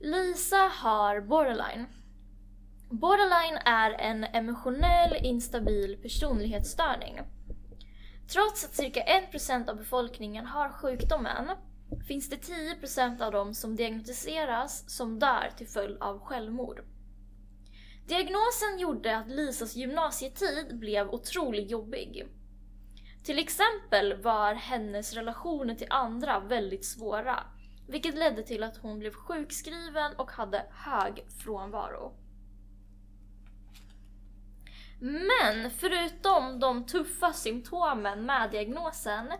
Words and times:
Lisa 0.00 0.56
har 0.56 1.20
borderline. 1.20 1.86
Borderline 2.90 3.58
är 3.64 3.90
en 3.90 4.24
emotionell 4.24 5.16
instabil 5.22 5.98
personlighetsstörning. 6.02 7.20
Trots 8.28 8.64
att 8.64 8.74
cirka 8.74 9.02
1% 9.32 9.68
av 9.68 9.76
befolkningen 9.76 10.46
har 10.46 10.68
sjukdomen 10.68 11.48
finns 12.08 12.30
det 12.30 12.36
10% 12.36 13.22
av 13.22 13.32
dem 13.32 13.54
som 13.54 13.76
diagnostiseras 13.76 14.96
som 14.96 15.18
dör 15.18 15.50
till 15.56 15.68
följd 15.68 16.02
av 16.02 16.20
självmord. 16.20 16.80
Diagnosen 18.06 18.78
gjorde 18.78 19.16
att 19.16 19.28
Lisas 19.28 19.76
gymnasietid 19.76 20.78
blev 20.78 21.10
otroligt 21.10 21.70
jobbig. 21.70 22.26
Till 23.24 23.38
exempel 23.38 24.22
var 24.22 24.54
hennes 24.54 25.14
relationer 25.14 25.74
till 25.74 25.86
andra 25.90 26.40
väldigt 26.40 26.84
svåra, 26.84 27.44
vilket 27.88 28.14
ledde 28.14 28.42
till 28.42 28.62
att 28.62 28.76
hon 28.76 28.98
blev 28.98 29.12
sjukskriven 29.12 30.12
och 30.16 30.30
hade 30.30 30.66
hög 30.70 31.24
frånvaro. 31.44 32.14
Men 35.00 35.70
förutom 35.70 36.60
de 36.60 36.86
tuffa 36.86 37.32
symptomen 37.32 38.26
med 38.26 38.50
diagnosen 38.50 39.32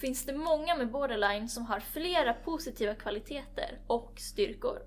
finns 0.00 0.26
det 0.26 0.32
många 0.32 0.76
med 0.76 0.90
borderline 0.90 1.48
som 1.48 1.66
har 1.66 1.80
flera 1.80 2.32
positiva 2.34 2.94
kvaliteter 2.94 3.80
och 3.86 4.12
styrkor. 4.16 4.78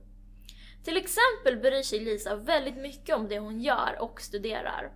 Till 0.84 0.98
exempel 0.98 1.58
bryr 1.58 1.82
sig 1.82 2.00
Lisa 2.00 2.36
väldigt 2.36 2.78
mycket 2.78 3.16
om 3.16 3.28
det 3.28 3.40
hon 3.40 3.62
gör 3.62 3.98
och 4.00 4.22
studerar. 4.22 4.92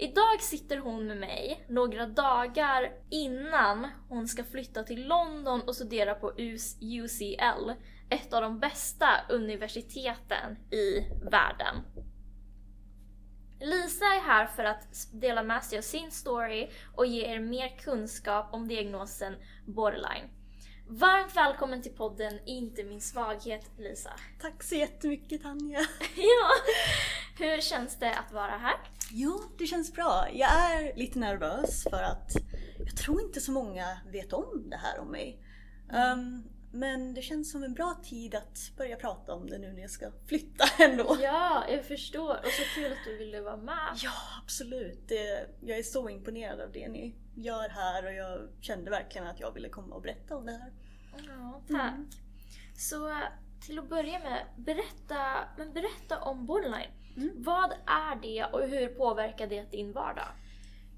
Idag 0.00 0.40
sitter 0.40 0.78
hon 0.78 1.06
med 1.06 1.16
mig 1.16 1.64
några 1.68 2.06
dagar 2.06 2.92
innan 3.10 3.88
hon 4.08 4.28
ska 4.28 4.44
flytta 4.44 4.82
till 4.82 5.06
London 5.06 5.60
och 5.60 5.74
studera 5.74 6.14
på 6.14 6.32
UCL, 6.80 7.70
ett 8.10 8.32
av 8.32 8.42
de 8.42 8.60
bästa 8.60 9.08
universiteten 9.28 10.56
i 10.70 11.00
världen. 11.30 11.76
Lisa 13.60 14.04
är 14.04 14.20
här 14.20 14.46
för 14.46 14.64
att 14.64 15.08
dela 15.12 15.42
med 15.42 15.64
sig 15.64 15.78
av 15.78 15.82
sin 15.82 16.10
story 16.10 16.70
och 16.96 17.06
ge 17.06 17.26
er 17.26 17.40
mer 17.40 17.68
kunskap 17.68 18.54
om 18.54 18.68
diagnosen 18.68 19.34
borderline. 19.66 20.28
Varmt 20.90 21.36
välkommen 21.36 21.82
till 21.82 21.92
podden 21.92 22.40
Inte 22.46 22.84
min 22.84 23.00
svaghet 23.00 23.70
Lisa. 23.78 24.12
Tack 24.40 24.62
så 24.62 24.74
jättemycket 24.74 25.42
Tanja. 25.42 25.78
ja, 26.16 26.50
hur 27.38 27.60
känns 27.60 27.98
det 27.98 28.14
att 28.14 28.32
vara 28.32 28.58
här? 28.58 28.76
Jo, 29.10 29.40
det 29.58 29.66
känns 29.66 29.92
bra. 29.92 30.26
Jag 30.32 30.50
är 30.50 30.96
lite 30.96 31.18
nervös 31.18 31.82
för 31.82 32.02
att 32.02 32.32
jag 32.78 32.96
tror 32.96 33.20
inte 33.22 33.40
så 33.40 33.52
många 33.52 33.98
vet 34.12 34.32
om 34.32 34.70
det 34.70 34.76
här 34.76 34.98
om 34.98 35.10
mig. 35.10 35.42
Um, 35.92 36.44
men 36.72 37.14
det 37.14 37.22
känns 37.22 37.50
som 37.50 37.62
en 37.62 37.74
bra 37.74 38.00
tid 38.04 38.34
att 38.34 38.72
börja 38.76 38.96
prata 38.96 39.34
om 39.34 39.46
det 39.46 39.58
nu 39.58 39.72
när 39.72 39.80
jag 39.80 39.90
ska 39.90 40.10
flytta 40.26 40.64
ändå. 40.84 41.16
Ja, 41.22 41.64
jag 41.68 41.84
förstår. 41.84 42.36
Och 42.36 42.50
så 42.50 42.62
kul 42.74 42.92
att 42.92 43.04
du 43.04 43.16
ville 43.16 43.40
vara 43.40 43.56
med. 43.56 43.98
Ja, 44.02 44.12
absolut. 44.42 45.08
Det, 45.08 45.46
jag 45.60 45.78
är 45.78 45.82
så 45.82 46.08
imponerad 46.08 46.60
av 46.60 46.72
det 46.72 46.88
ni 46.88 47.14
gör 47.34 47.68
här 47.68 48.06
och 48.06 48.12
jag 48.12 48.48
kände 48.60 48.90
verkligen 48.90 49.26
att 49.26 49.40
jag 49.40 49.54
ville 49.54 49.68
komma 49.68 49.94
och 49.94 50.02
berätta 50.02 50.36
om 50.36 50.46
det 50.46 50.52
här. 50.52 50.72
Ja, 51.26 51.62
tack. 51.68 51.94
Mm. 51.94 52.10
Så 52.76 53.14
till 53.60 53.78
att 53.78 53.88
börja 53.88 54.18
med, 54.18 54.46
berätta, 54.56 55.48
men 55.56 55.72
berätta 55.72 56.20
om 56.20 56.46
borderline. 56.46 56.90
Mm. 57.18 57.34
Vad 57.36 57.72
är 57.86 58.22
det 58.22 58.44
och 58.44 58.68
hur 58.68 58.88
påverkar 58.88 59.46
det 59.46 59.70
din 59.70 59.92
vardag? 59.92 60.28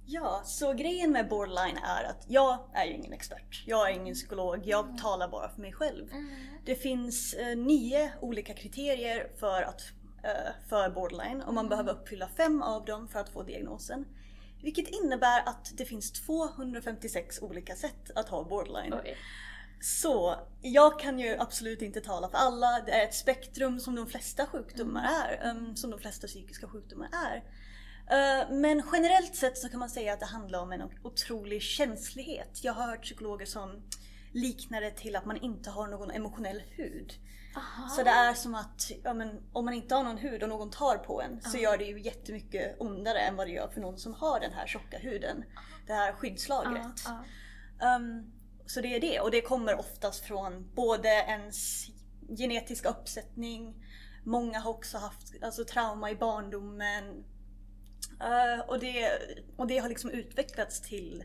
Ja, 0.06 0.42
så 0.44 0.72
grejen 0.72 1.12
med 1.12 1.28
borderline 1.28 1.76
är 1.76 2.04
att 2.04 2.24
jag 2.28 2.58
är 2.74 2.84
ju 2.84 2.92
ingen 2.92 3.12
expert. 3.12 3.62
Jag 3.66 3.90
är 3.90 3.94
ingen 3.94 4.14
psykolog, 4.14 4.60
jag 4.64 4.84
mm. 4.84 4.96
talar 4.96 5.28
bara 5.28 5.48
för 5.48 5.60
mig 5.60 5.72
själv. 5.72 6.12
Mm. 6.12 6.30
Det 6.64 6.74
finns 6.74 7.34
eh, 7.34 7.56
nio 7.56 8.12
olika 8.20 8.54
kriterier 8.54 9.30
för, 9.36 9.62
att, 9.62 9.80
eh, 10.22 10.52
för 10.68 10.91
borderline 10.91 11.42
och 11.42 11.54
man 11.54 11.66
mm. 11.66 11.68
behöver 11.68 11.92
uppfylla 11.92 12.28
fem 12.36 12.62
av 12.62 12.84
dem 12.84 13.08
för 13.08 13.20
att 13.20 13.28
få 13.28 13.42
diagnosen. 13.42 14.06
Vilket 14.62 14.88
innebär 14.88 15.42
att 15.46 15.72
det 15.76 15.84
finns 15.84 16.12
256 16.12 17.42
olika 17.42 17.75
sätt 17.75 18.10
att 18.14 18.28
ha 18.28 18.44
borderline. 18.44 18.94
Oj. 19.04 19.16
Så 19.80 20.36
jag 20.60 21.00
kan 21.00 21.18
ju 21.18 21.36
absolut 21.38 21.82
inte 21.82 22.00
tala 22.00 22.28
för 22.28 22.38
alla. 22.38 22.80
Det 22.86 22.92
är 22.92 23.04
ett 23.04 23.14
spektrum 23.14 23.80
som 23.80 23.94
de 23.94 24.06
flesta 24.06 24.46
sjukdomar 24.46 25.00
mm. 25.00 25.14
är, 25.14 25.50
um, 25.50 25.76
som 25.76 25.91
de 25.91 26.00
flesta 26.00 26.26
psykiska 26.26 26.68
sjukdomar 26.68 27.08
är. 27.12 27.44
Eh, 28.10 28.50
men 28.50 28.82
generellt 28.92 29.36
sett 29.36 29.58
så 29.58 29.69
kan 29.69 29.80
man 29.80 29.90
säga 29.90 30.12
att 30.12 30.20
det 30.20 30.26
handlar 30.26 30.60
om 30.60 30.72
en 30.72 30.82
otrolig 31.02 31.62
känslighet. 31.62 32.64
Jag 32.64 32.72
har 32.72 32.86
hört 32.86 33.02
psykologer 33.02 33.46
som 33.46 33.82
liknar 34.32 34.80
det 34.80 34.90
till 34.90 35.16
att 35.16 35.24
man 35.24 35.36
inte 35.36 35.70
har 35.70 35.88
någon 35.88 36.10
emotionell 36.10 36.62
hud. 36.76 37.12
Aha. 37.56 37.88
Så 37.88 38.02
det 38.02 38.10
är 38.10 38.34
som 38.34 38.54
att 38.54 38.90
ja, 39.02 39.14
men, 39.14 39.42
om 39.52 39.64
man 39.64 39.74
inte 39.74 39.94
har 39.94 40.04
någon 40.04 40.19
hud 40.19 40.42
och 40.42 40.48
någon 40.48 40.70
tar 40.70 40.96
på 40.96 41.22
en 41.22 41.40
så 41.42 41.58
gör 41.58 41.78
det 41.78 41.84
ju 41.84 42.00
jättemycket 42.00 42.76
ondare 42.80 43.19
än 43.19 43.36
vad 43.36 43.46
det 43.46 43.52
gör 43.52 43.69
för 43.69 43.80
någon 43.80 43.98
som 43.98 44.14
har 44.14 44.40
den 44.40 44.52
här 44.52 44.66
tjocka 44.66 44.98
huden. 44.98 45.44
Det 45.86 45.92
här 45.92 46.12
skyddslagret. 46.12 47.06
Um, 47.98 48.32
så 48.75 48.81
det 48.81 48.97
är 48.97 49.00
det 49.00 49.20
och 49.20 49.31
det 49.31 49.41
kommer 49.41 49.78
oftast 49.78 50.25
från 50.25 50.70
både 50.75 51.08
ens 51.08 51.86
genetiska 52.38 52.88
uppsättning, 52.88 53.75
många 54.25 54.58
har 54.58 54.70
också 54.70 54.98
haft 54.98 55.42
alltså, 55.42 55.64
trauma 55.64 56.10
i 56.10 56.14
barndomen, 56.14 57.25
Uh, 58.22 58.60
och, 58.69 58.78
det, 58.78 59.10
och 59.56 59.66
det 59.66 59.78
har 59.78 59.88
liksom 59.88 60.10
utvecklats 60.10 60.81
till 60.81 61.25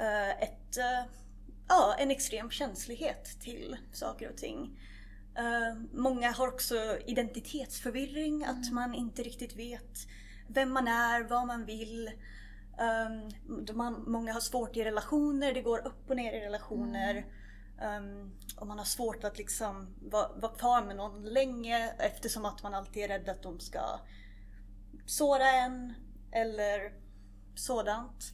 uh, 0.00 0.30
ett, 0.30 0.78
uh, 0.78 1.12
ja, 1.68 1.94
en 1.98 2.10
extrem 2.10 2.50
känslighet 2.50 3.40
till 3.40 3.76
saker 3.92 4.30
och 4.30 4.36
ting. 4.36 4.78
många 5.92 6.30
har 6.30 6.48
också 6.48 6.98
identitetsförvirring, 7.06 8.42
mm. 8.42 8.50
att 8.50 8.72
man 8.72 8.94
inte 8.94 9.22
riktigt 9.22 9.56
vet 9.56 9.98
vem 10.48 10.72
man 10.72 10.88
är, 10.88 11.22
vad 11.22 11.46
man 11.46 11.64
vill. 11.64 12.10
Um, 12.78 13.76
man, 13.76 14.04
många 14.06 14.32
har 14.32 14.40
svårt 14.40 14.76
i 14.76 14.84
relationer, 14.84 15.54
det 15.54 15.62
går 15.62 15.86
upp 15.86 16.10
och 16.10 16.16
ner 16.16 16.32
i 16.32 16.40
relationer. 16.40 17.26
Mm. 17.80 18.04
Um, 18.04 18.32
och 18.56 18.66
man 18.66 18.78
har 18.78 18.84
svårt 18.84 19.24
att 19.24 19.38
liksom 19.38 19.94
vara, 20.10 20.28
vara 20.36 20.52
kvar 20.52 20.84
med 20.84 20.96
någon 20.96 21.24
länge 21.24 21.92
eftersom 21.98 22.44
att 22.44 22.62
man 22.62 22.74
alltid 22.74 23.02
är 23.02 23.08
rädd 23.08 23.28
att 23.28 23.42
de 23.42 23.60
ska 23.60 23.80
såra 25.06 25.50
en 25.50 25.94
eller 26.32 26.92
sådant. 27.54 28.32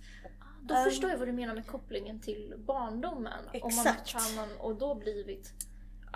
Då 0.63 0.75
um, 0.75 0.85
förstår 0.85 1.11
jag 1.11 1.19
vad 1.19 1.29
du 1.29 1.33
menar 1.33 1.55
med 1.55 1.67
kopplingen 1.67 2.21
till 2.21 2.55
barndomen. 2.67 3.45
Exakt. 3.53 3.65
Om 3.65 3.77
man 3.77 3.87
har 3.87 4.05
trauman 4.05 4.49
och 4.59 4.77
då 4.77 4.95
blivit 4.95 5.53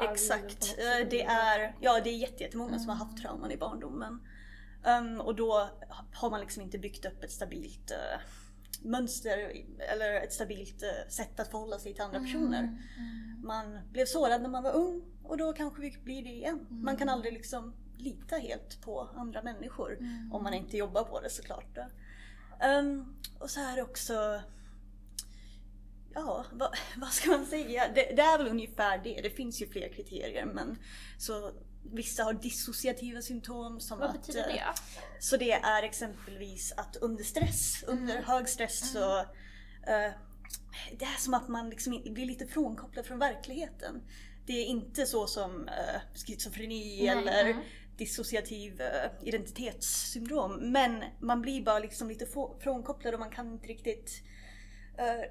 Exakt. 0.01 0.77
Eh, 0.79 1.09
det 1.11 1.23
är, 1.23 1.77
ja, 1.81 2.01
det 2.05 2.11
är 2.11 2.17
jättemånga 2.17 2.71
mm. 2.71 2.81
som 2.81 2.89
har 2.89 2.97
haft 2.97 3.23
trauman 3.23 3.51
i 3.51 3.57
barndomen. 3.57 4.21
Um, 4.85 5.21
och 5.21 5.35
då 5.35 5.69
har 6.13 6.31
man 6.31 6.41
liksom 6.41 6.63
inte 6.63 6.79
byggt 6.79 7.05
upp 7.05 7.25
ett 7.25 7.31
stabilt 7.31 7.91
uh, 7.91 8.21
mönster 8.83 9.53
eller 9.79 10.15
ett 10.15 10.33
stabilt 10.33 10.83
uh, 10.83 11.09
sätt 11.09 11.41
att 11.41 11.51
förhålla 11.51 11.79
sig 11.79 11.95
till 11.95 12.03
andra 12.03 12.19
mm. 12.19 12.33
personer. 12.33 12.63
Mm. 12.63 13.43
Man 13.45 13.79
blev 13.93 14.07
sårad 14.07 14.43
när 14.43 14.49
man 14.49 14.63
var 14.63 14.73
ung 14.73 15.03
och 15.23 15.37
då 15.37 15.53
kanske 15.53 15.81
vi 15.81 15.97
blir 16.05 16.23
det 16.23 16.31
igen. 16.31 16.67
Man 16.71 16.97
kan 16.97 17.09
mm. 17.09 17.15
aldrig 17.15 17.33
liksom 17.33 17.75
lita 17.97 18.37
helt 18.37 18.83
på 18.83 19.11
andra 19.17 19.43
människor. 19.43 19.99
Mm. 19.99 20.33
Om 20.33 20.43
man 20.43 20.55
inte 20.55 20.77
jobbar 20.77 21.05
på 21.05 21.21
det 21.21 21.31
såklart. 21.31 21.79
Um, 22.81 23.17
och 23.39 23.51
så 23.51 23.61
är 23.61 23.83
också 23.83 24.41
Ja, 26.15 26.45
vad, 26.53 26.75
vad 26.97 27.11
ska 27.11 27.31
man 27.31 27.47
säga? 27.47 27.83
Det, 27.95 28.13
det, 28.17 28.23
är 28.23 28.39
väl 28.39 28.49
ungefär 28.49 28.99
det. 28.99 29.21
Det 29.23 29.31
finns 29.31 29.63
ju 29.63 29.67
fler 29.67 29.89
kriterier 29.89 30.47
men 30.47 30.79
så 31.19 31.53
Vissa 31.83 32.25
har 32.25 32.33
dissociativa 32.33 33.23
symptom. 33.23 33.81
Som 33.81 33.99
Vad 33.99 34.09
att, 34.09 34.27
betyder 34.27 34.47
det? 34.47 34.65
Så 35.21 35.37
det 35.37 35.53
är 35.53 35.83
exempelvis 35.83 36.73
att 36.77 36.97
under 36.97 37.25
stress, 37.25 37.83
mm. 37.83 37.99
under 37.99 38.23
hög 38.23 38.49
stress 38.49 38.83
mm. 38.83 38.93
så 38.93 39.19
uh, 39.21 40.15
Det 40.99 41.05
är 41.05 41.21
som 41.21 41.35
att 41.35 41.49
man 41.49 41.71
liksom 41.71 42.03
blir 42.05 42.27
lite 42.27 42.47
frånkopplad 42.47 43.07
från 43.07 43.19
verkligheten. 43.19 44.03
Det 44.47 44.53
är 44.53 44.65
inte 44.65 45.07
så 45.07 45.27
som 45.27 45.61
uh, 45.69 46.25
schizofreni 46.27 47.03
Nej, 47.03 47.09
eller 47.09 47.45
mm 47.45 47.63
dissociativ 47.97 48.81
uh, 48.81 49.29
identitetssyndrom. 49.29 50.73
Men 50.73 51.05
man 51.19 51.43
blir 51.43 51.63
bara 51.63 51.79
liksom 51.79 52.09
lite 52.09 52.27
frånkopplad 52.61 53.15
och 53.15 53.21
man 53.21 53.31
kan 53.31 53.53
inte 53.53 53.67
riktigt 53.67 54.23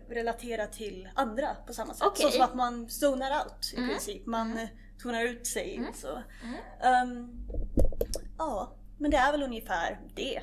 relatera 0.09 0.67
till 0.67 1.09
andra 1.15 1.55
på 1.67 1.73
samma 1.73 1.93
sätt. 1.93 2.07
Okay. 2.07 2.25
Så 2.25 2.31
som 2.31 2.41
att 2.41 2.55
man 2.55 2.89
zonar 2.89 3.43
out 3.43 3.73
i 3.73 3.77
mm. 3.77 3.89
princip. 3.89 4.25
Man 4.25 4.51
mm. 4.51 4.67
Tonar 4.99 5.23
ut 5.23 5.47
sig. 5.47 5.75
Mm. 5.75 5.93
Så. 5.93 6.23
Um, 7.03 7.47
ja, 8.37 8.75
men 8.97 9.11
det 9.11 9.17
är 9.17 9.31
väl 9.31 9.43
ungefär 9.43 9.99
det. 10.15 10.41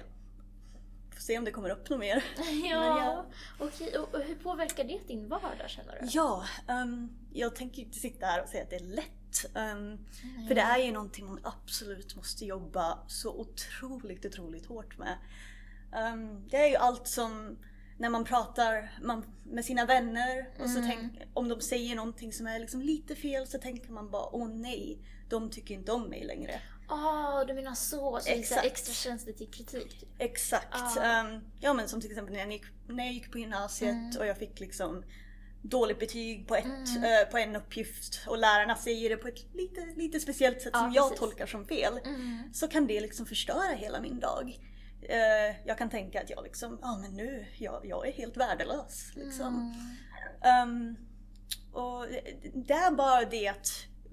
Får 1.15 1.21
se 1.21 1.39
om 1.39 1.45
det 1.45 1.51
kommer 1.51 1.71
upp 1.71 1.91
något 1.91 2.01
mer. 2.01 2.25
Ja, 2.71 3.05
jag... 3.05 3.25
okej. 3.69 3.99
Och 3.99 4.21
hur 4.21 4.35
påverkar 4.35 4.85
det 4.85 5.01
din 5.09 5.29
vardag 5.29 5.71
känner 5.71 5.99
du? 6.01 6.09
Ja, 6.11 6.45
um, 6.69 7.11
jag 7.33 7.57
tänker 7.57 7.83
inte 7.83 7.99
sitta 7.99 8.27
här 8.27 8.43
och 8.43 8.49
säga 8.49 8.63
att 8.63 8.71
det 8.71 8.77
är 8.77 8.95
lätt 8.95 9.11
Um, 9.55 9.99
För 10.49 10.55
det 10.55 10.61
är 10.61 10.79
ju 10.79 10.93
någonting 10.93 11.27
man 11.27 11.41
absolut 11.43 12.17
måste 12.17 12.45
jobba 12.45 12.99
så 13.07 13.41
otroligt, 13.41 14.25
otroligt 14.25 14.67
hårt 14.67 14.99
med. 14.99 15.19
Det 16.51 16.57
är 16.57 16.69
ju 16.69 16.77
allt 16.77 17.09
som 17.09 17.59
när 17.99 18.09
man 18.11 18.25
pratar 18.25 18.99
man, 19.03 19.25
med 19.45 19.65
sina 19.65 19.85
vänner 19.87 20.49
och 20.59 20.71
så 20.71 20.79
mm. 20.79 20.91
tänk, 20.91 21.13
om 21.35 21.49
de 21.49 21.61
säger 21.61 21.95
någonting 21.97 22.33
som 22.33 22.47
är 22.47 22.59
liksom 22.59 22.83
lite 22.83 23.15
fel 23.15 23.47
så 23.47 23.59
tänker 23.59 23.93
man 23.93 24.11
bara 24.11 24.35
åh 24.35 24.49
nej, 24.49 24.99
de 25.29 25.51
tycker 25.51 25.75
inte 25.75 25.93
om 25.93 26.03
mig 26.03 26.25
längre. 26.25 26.61
Ah, 26.89 27.45
du 27.45 27.55
menar 27.55 27.75
så, 27.75 28.21
så 28.23 28.31
Exakt. 28.31 28.65
Extra 28.67 28.95
känsligt 28.95 29.37
till 29.39 29.51
kritik? 29.51 30.01
Typ. 30.01 30.09
Exakt. 30.19 30.69
Ah. 30.71 31.03
Ehm, 31.03 31.41
ja 31.61 31.73
men 31.73 31.89
som 31.89 32.01
till 32.01 32.11
exempel 32.11 32.35
när 32.35 32.41
jag 32.41 32.53
gick, 32.53 32.65
när 32.89 33.05
jag 33.05 33.13
gick 33.13 33.33
på 33.33 33.39
gymnasiet 33.39 33.93
Mm. 33.93 34.19
och 34.19 34.27
jag 34.27 34.39
fick 34.39 34.61
liksom 34.61 35.05
dåligt 35.63 35.99
betyg 35.99 36.49
på, 36.49 36.57
ett, 36.57 36.65
Mm. 36.65 37.05
eh, 37.05 37.31
på 37.31 37.39
en 37.39 37.57
uppgift 37.57 38.21
och 38.27 38.39
lärarna 38.39 38.77
säger 38.77 39.11
det 39.11 39.17
på 39.17 39.29
ett 39.29 39.55
lite, 39.55 39.87
lite 39.97 40.21
speciellt 40.21 40.63
sätt 40.63 40.71
Ja, 40.73 40.79
som 40.79 40.93
jag 40.93 41.05
precis. 41.09 41.21
tolkar 41.21 41.47
som 41.47 41.67
fel. 41.67 42.01
Mm. 42.05 42.43
Så 42.53 42.69
kan 42.69 42.87
det 42.87 43.01
liksom 43.01 43.27
förstöra 43.27 43.73
hela 43.77 44.01
min 44.01 44.21
dag. 44.21 44.59
Eh, 45.09 45.57
jag 45.67 45.79
kan 45.79 45.91
tänka 45.91 46.21
att 46.23 46.31
jag 46.31 46.45
liksom, 46.45 46.79
ja 46.83 46.99
men 47.03 47.11
nu, 47.15 47.47
jag, 47.59 47.87
jag 47.87 48.09
är 48.09 48.13
helt 48.13 48.37
värdelös. 48.37 49.11
Liksom. 49.15 49.75
Mm. 50.43 50.69
Ehm, 50.69 50.97
och 51.73 52.07
det 52.55 52.73
är 52.75 52.91
bara 52.91 53.25
det 53.25 53.49
att 53.49 53.69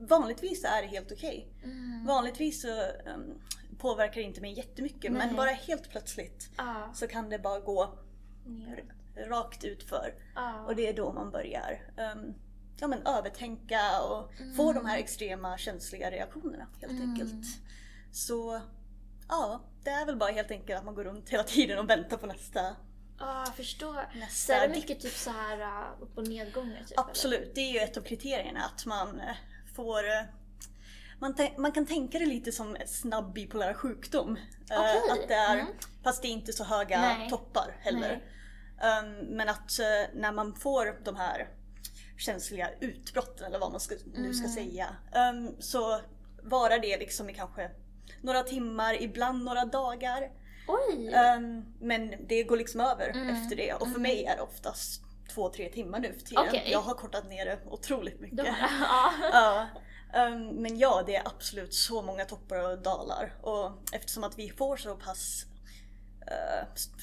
vanligtvis 0.09 0.63
är 0.63 0.81
det 0.81 0.87
helt 0.87 1.11
okej. 1.11 1.53
Mm. 1.63 2.05
Vanligtvis 2.05 2.61
så 2.61 2.81
ehm, 2.81 3.39
påverkar 3.77 4.13
det 4.15 4.21
inte 4.27 4.41
mig 4.41 4.53
jättemycket 4.57 5.11
men 5.11 5.27
Nej. 5.27 5.37
bara 5.37 5.49
helt 5.49 5.89
plötsligt 5.89 6.49
Ja, 6.57 6.91
så 6.93 7.07
kan 7.07 7.29
det 7.29 7.39
bara 7.39 7.59
gå 7.59 7.99
ner. 8.45 8.83
rakt 9.27 9.63
ut 9.63 9.83
för 9.83 10.13
Ja. 10.35 10.65
och 10.65 10.75
det 10.75 10.87
är 10.87 10.93
då 10.93 11.13
man 11.13 11.31
börjar 11.31 11.91
ehm, 11.97 12.33
ja, 12.79 12.87
men 12.87 13.07
övertänka 13.07 14.01
och 14.09 14.31
få 14.57 14.73
de 14.73 14.85
här 14.85 14.97
extrema 14.97 15.57
känsliga 15.57 16.11
reaktionerna 16.11 16.67
helt 16.81 16.91
Mm. 16.93 17.09
enkelt. 17.09 17.45
Så 18.11 18.61
ja, 19.29 19.61
det 19.83 19.89
är 19.89 20.05
väl 20.05 20.15
bara 20.17 20.31
helt 20.31 20.51
enkelt 20.51 20.79
att 20.79 20.85
man 20.85 20.95
går 20.95 21.03
runt 21.03 21.29
hela 21.29 21.43
tiden 21.43 21.79
och 21.79 21.89
väntar 21.89 22.17
på 22.17 22.27
nästa, 22.27 22.75
Ja, 23.19 23.43
jag 23.45 23.55
förstår. 23.55 23.93
Så 24.13 24.17
nästa 24.19 24.55
är 24.55 24.67
det 24.67 24.75
mycket 24.75 24.99
typ 24.99 25.13
så 25.13 25.29
här 25.29 25.59
uh, 25.61 26.01
upp 26.01 26.17
och 26.17 26.27
nedgångar? 26.27 26.83
Typ, 26.87 26.99
Absolut, 26.99 27.55
det 27.55 27.61
är 27.61 27.73
ju 27.73 27.79
ett 27.79 27.97
av 27.97 28.01
kriterierna 28.01 28.59
att 28.65 28.85
man 28.85 29.19
eh, 29.19 29.35
får 29.75 30.03
eh, 30.09 30.21
man, 31.19 31.35
man 31.57 31.71
kan 31.71 31.85
tänka 31.85 32.19
det 32.19 32.25
lite 32.25 32.51
som 32.51 32.77
snabb 32.85 33.33
bipolär 33.33 33.73
sjukdom. 33.73 34.37
Eh, 34.71 34.79
Okej, 34.79 35.01
Att 35.11 35.27
det 35.27 35.33
är, 35.33 35.53
mm. 35.57 35.67
Fast 36.03 36.21
det 36.21 36.27
är 36.27 36.31
inte 36.31 36.53
så 36.53 36.63
höga 36.63 37.01
Nej. 37.01 37.29
toppar 37.29 37.77
heller. 37.79 38.13
Um, 39.01 39.11
men 39.37 39.49
att 39.49 39.79
eh, 39.79 39.85
när 40.13 40.31
man 40.31 40.55
får 40.55 41.03
de 41.05 41.15
här 41.15 41.47
känsliga 42.17 42.69
utbrotten 42.79 43.47
eller 43.47 43.59
vad 43.59 43.71
man 43.71 43.79
ska, 43.79 43.95
nu 44.13 44.33
ska 44.33 44.47
Mm. 44.47 44.55
säga. 44.55 44.95
um, 45.31 45.55
så 45.59 45.99
varar 46.43 46.79
det 46.79 46.97
liksom 46.97 47.29
i 47.29 47.33
kanske 47.33 47.71
några 48.23 48.43
timmar, 48.43 49.01
ibland 49.01 49.43
några 49.43 49.65
dagar. 49.65 50.31
Oj! 50.67 51.13
Um, 51.37 51.65
men 51.79 52.13
det 52.27 52.43
går 52.43 52.57
liksom 52.57 52.81
över 52.81 53.09
Mm. 53.09 53.29
efter 53.35 53.55
det 53.55 53.73
och 53.73 53.79
för 53.79 53.85
Mm. 53.87 54.01
mig 54.01 54.25
är 54.25 54.35
det 54.35 54.41
oftast 54.41 55.01
två, 55.33 55.49
tre 55.49 55.69
timmar 55.69 55.99
nu 55.99 56.13
för 56.13 56.19
tiden. 56.25 56.43
Okej. 56.47 56.67
Jag 56.71 56.79
har 56.81 56.93
kortat 56.93 57.29
ner 57.29 57.45
det 57.45 57.59
otroligt 57.65 58.19
mycket. 58.19 58.47
Ja. 59.31 59.67
Ehm, 60.13 60.47
men 60.47 60.77
ja, 60.79 61.03
det 61.05 61.15
är 61.15 61.27
absolut 61.27 61.73
så 61.73 62.01
många 62.01 62.25
toppar 62.25 62.71
och 62.71 62.77
dalar. 62.81 63.33
Och 63.41 63.71
eftersom 63.91 64.23
att 64.23 64.39
vi 64.39 64.49
får 64.49 64.77
så 64.77 64.95
pass 64.95 65.45
st- 66.75 66.93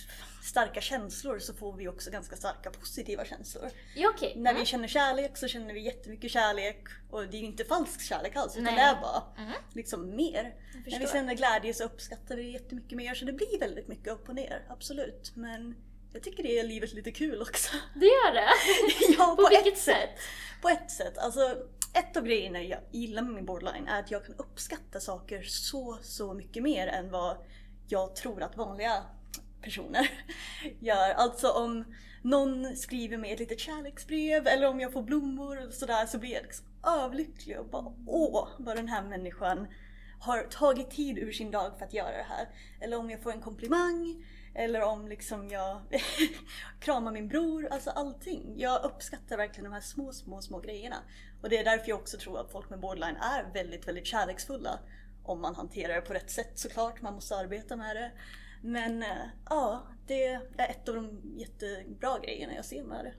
starka 0.42 0.80
känslor 0.80 1.38
så 1.38 1.54
får 1.54 1.72
vi 1.76 1.88
också 1.88 2.10
ganska 2.10 2.36
starka 2.36 2.70
positiva 2.70 3.24
känslor. 3.24 3.70
ja, 3.94 4.10
okej. 4.14 4.32
När 4.36 4.50
Mm. 4.50 4.60
vi 4.60 4.66
känner 4.66 4.88
kärlek 4.88 5.36
så 5.36 5.48
känner 5.48 5.74
vi 5.74 5.80
jättemycket 5.80 6.30
kärlek 6.30 6.84
och 7.10 7.26
det 7.28 7.36
är 7.36 7.40
ju 7.40 7.46
inte 7.46 7.64
falsk 7.64 8.00
kärlek 8.02 8.36
alls 8.36 8.52
utan 8.52 8.64
Nej. 8.64 8.74
det 8.74 8.80
är 8.80 9.00
bara 9.00 9.22
Mm. 9.38 9.52
liksom 9.72 10.16
mer. 10.16 10.54
När 10.86 10.98
vi 11.00 11.06
känner 11.06 11.34
glädje 11.34 11.74
så 11.74 11.84
uppskattar 11.84 12.36
vi 12.36 12.50
jättemycket 12.52 12.96
mer 12.98 13.14
så 13.14 13.24
det 13.24 13.32
blir 13.32 13.58
väldigt 13.60 13.88
mycket 13.88 14.12
upp 14.12 14.28
och 14.28 14.34
ner, 14.34 14.66
absolut. 14.68 15.32
Men 15.34 15.76
jag 16.12 16.22
tycker 16.22 16.42
det 16.42 16.58
är 16.58 16.64
livet 16.64 16.92
lite 16.92 17.10
kul 17.12 17.42
också. 17.42 17.76
Det 17.94 18.06
gör 18.06 18.34
det? 18.34 18.48
ja, 19.18 19.36
På 19.36 19.42
ett 19.42 19.64
vilket 19.64 19.78
sätt? 19.82 20.10
på 20.62 20.68
ett 20.68 20.90
sätt. 20.90 21.18
Alltså, 21.18 21.56
ett 21.94 22.16
av 22.16 22.24
grejerna 22.24 22.62
jag 22.62 22.80
gillar 22.90 23.22
med 23.22 23.34
min 23.34 23.46
borderline 23.46 23.88
är 23.88 24.00
att 24.00 24.10
jag 24.10 24.26
kan 24.26 24.34
uppskatta 24.38 25.00
saker 25.00 25.42
så, 25.42 25.98
så 26.02 26.34
mycket 26.34 26.62
mer 26.62 26.86
än 26.86 27.10
vad 27.10 27.36
jag 27.88 28.16
tror 28.16 28.42
att 28.42 28.56
vanliga 28.56 29.02
personer 29.62 30.10
gör. 30.80 31.10
Alltså 31.14 31.50
om 31.50 31.84
någon 32.22 32.76
skriver 32.76 33.16
mig 33.16 33.32
ett 33.32 33.38
litet 33.38 33.60
kärleksbrev 33.60 34.46
eller 34.46 34.68
om 34.68 34.80
jag 34.80 34.92
får 34.92 35.02
blommor 35.02 35.66
och 35.66 35.74
sådär 35.74 36.06
så 36.06 36.18
blir 36.18 36.32
jag 36.32 36.42
liksom 36.42 36.66
överlycklig 36.86 37.58
och 37.58 37.66
bara 37.66 37.92
åh 38.06 38.48
vad 38.58 38.76
den 38.76 38.88
här 38.88 39.02
människan 39.02 39.66
har 40.20 40.42
tagit 40.42 40.90
tid 40.90 41.18
ur 41.18 41.32
sin 41.32 41.50
dag 41.50 41.72
för 41.78 41.84
att 41.84 41.94
göra 41.94 42.16
det 42.16 42.26
här. 42.28 42.48
Eller 42.80 42.98
om 42.98 43.10
jag 43.10 43.22
får 43.22 43.32
en 43.32 43.40
komplimang 43.40 44.24
eller 44.54 44.82
om 44.82 45.08
liksom 45.08 45.48
jag 45.48 45.80
kramar 46.80 47.12
min 47.12 47.28
bror, 47.28 47.68
alltså 47.70 47.90
allting. 47.90 48.54
Jag 48.56 48.84
uppskattar 48.84 49.36
verkligen 49.36 49.64
de 49.64 49.72
här 49.72 49.80
små, 49.80 50.12
små, 50.12 50.42
små 50.42 50.60
grejerna. 50.60 50.96
Och 51.42 51.48
det 51.48 51.58
är 51.58 51.64
därför 51.64 51.88
jag 51.88 51.98
också 51.98 52.18
tror 52.18 52.40
att 52.40 52.52
folk 52.52 52.70
med 52.70 52.80
borderline 52.80 53.16
är 53.16 53.52
väldigt, 53.54 53.88
väldigt 53.88 54.06
kärleksfulla. 54.06 54.78
Om 55.24 55.40
man 55.40 55.54
hanterar 55.54 55.94
det 55.94 56.00
på 56.00 56.14
rätt 56.14 56.30
sätt 56.30 56.58
såklart, 56.58 57.02
man 57.02 57.14
måste 57.14 57.36
arbeta 57.36 57.76
med 57.76 57.96
det. 57.96 58.12
Men 58.62 59.02
eh, 59.02 59.26
ja, 59.50 59.86
det 60.06 60.24
är 60.26 60.40
ett 60.58 60.88
av 60.88 60.94
de 60.94 61.20
jättebra 61.36 62.18
grejerna 62.18 62.54
jag 62.54 62.64
ser 62.64 62.82
med 62.82 63.04
det. 63.04 63.14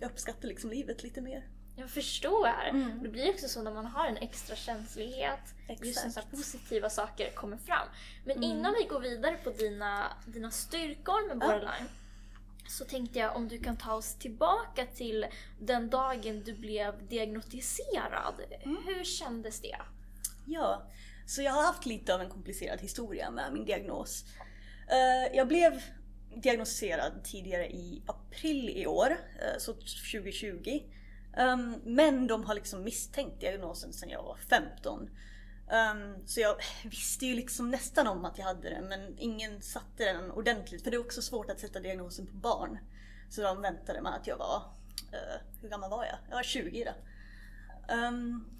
Jag 0.00 0.10
uppskattar 0.10 0.48
liksom 0.48 0.70
livet 0.70 1.02
lite 1.02 1.20
mer. 1.20 1.48
Jag 1.76 1.90
förstår. 1.90 2.48
Mm. 2.68 3.02
Det 3.02 3.08
blir 3.08 3.30
också 3.30 3.48
så 3.48 3.62
när 3.62 3.70
man 3.74 3.86
har 3.86 4.06
en 4.06 4.16
extra 4.16 4.56
känslighet, 4.56 5.40
just 5.82 6.00
när 6.02 6.06
Exakt. 6.08 6.30
positiva 6.30 6.90
saker 6.90 7.30
kommer 7.30 7.56
fram. 7.56 7.88
Men 8.24 8.36
Mm. 8.36 8.50
innan 8.50 8.74
vi 8.82 8.84
går 8.88 9.00
vidare 9.00 9.36
på 9.44 9.50
dina, 9.50 10.12
dina 10.26 10.50
styrkor 10.50 11.28
med 11.28 11.36
Ja. 11.36 11.46
borderline 11.52 11.88
så 12.68 12.84
tänkte 12.84 13.18
jag 13.18 13.36
om 13.36 13.48
du 13.48 13.58
kan 13.58 13.76
ta 13.76 13.94
oss 13.94 14.14
tillbaka 14.14 14.86
till 14.86 15.26
den 15.60 15.90
dagen 15.90 16.42
du 16.44 16.54
blev 16.54 17.08
diagnostiserad. 17.08 18.34
Mm. 18.62 18.76
Hur 18.86 19.04
kändes 19.04 19.60
det? 19.60 19.76
Ja, 20.46 20.82
så 21.26 21.42
jag 21.42 21.52
har 21.52 21.62
haft 21.62 21.86
lite 21.86 22.14
av 22.14 22.20
en 22.20 22.30
komplicerad 22.30 22.80
historia 22.80 23.30
med 23.30 23.52
min 23.52 23.64
diagnos. 23.64 24.24
Eh, 24.88 25.36
jag 25.36 25.48
blev 25.48 25.82
diagnostiserad 26.36 27.24
tidigare 27.24 27.66
i 27.66 28.02
april 28.06 28.68
i 28.68 28.86
år, 28.86 29.10
eh, 29.10 29.58
så 29.58 29.72
2020. 29.72 30.82
Ehm, 31.36 31.80
men 31.84 32.26
de 32.26 32.44
har 32.44 32.54
liksom 32.54 32.84
misstänkt 32.84 33.40
diagnosen 33.40 33.92
sedan 33.92 34.08
jag 34.08 34.22
var 34.22 34.36
15. 34.36 35.00
Um, 35.00 35.08
ehm, 35.70 36.26
Så 36.26 36.40
jag 36.40 36.56
visste 36.84 37.26
ju 37.26 37.34
liksom 37.34 37.70
nästan 37.70 38.06
om 38.06 38.24
att 38.24 38.38
jag 38.38 38.44
hade 38.44 38.70
den, 38.70 38.88
men 38.88 39.18
ingen 39.18 39.62
satte 39.62 40.04
den 40.04 40.30
ordentligt 40.30 40.82
för 40.84 40.90
det 40.90 40.96
är 40.96 41.00
också 41.00 41.22
svårt 41.22 41.50
att 41.50 41.60
sätta 41.60 41.80
diagnosen 41.80 42.26
på 42.26 42.36
barn. 42.36 42.78
Så 43.30 43.42
de 43.42 43.62
väntade 43.62 44.02
med 44.02 44.14
att 44.14 44.26
jag 44.26 44.36
var, 44.36 44.62
eh, 45.12 45.40
hur 45.62 45.68
gammal 45.68 45.90
var 45.90 46.04
jag? 46.04 46.18
Jag 46.28 46.36
var 46.36 46.42
20 46.42 46.84
då. 46.84 46.92
Um, 47.94 48.56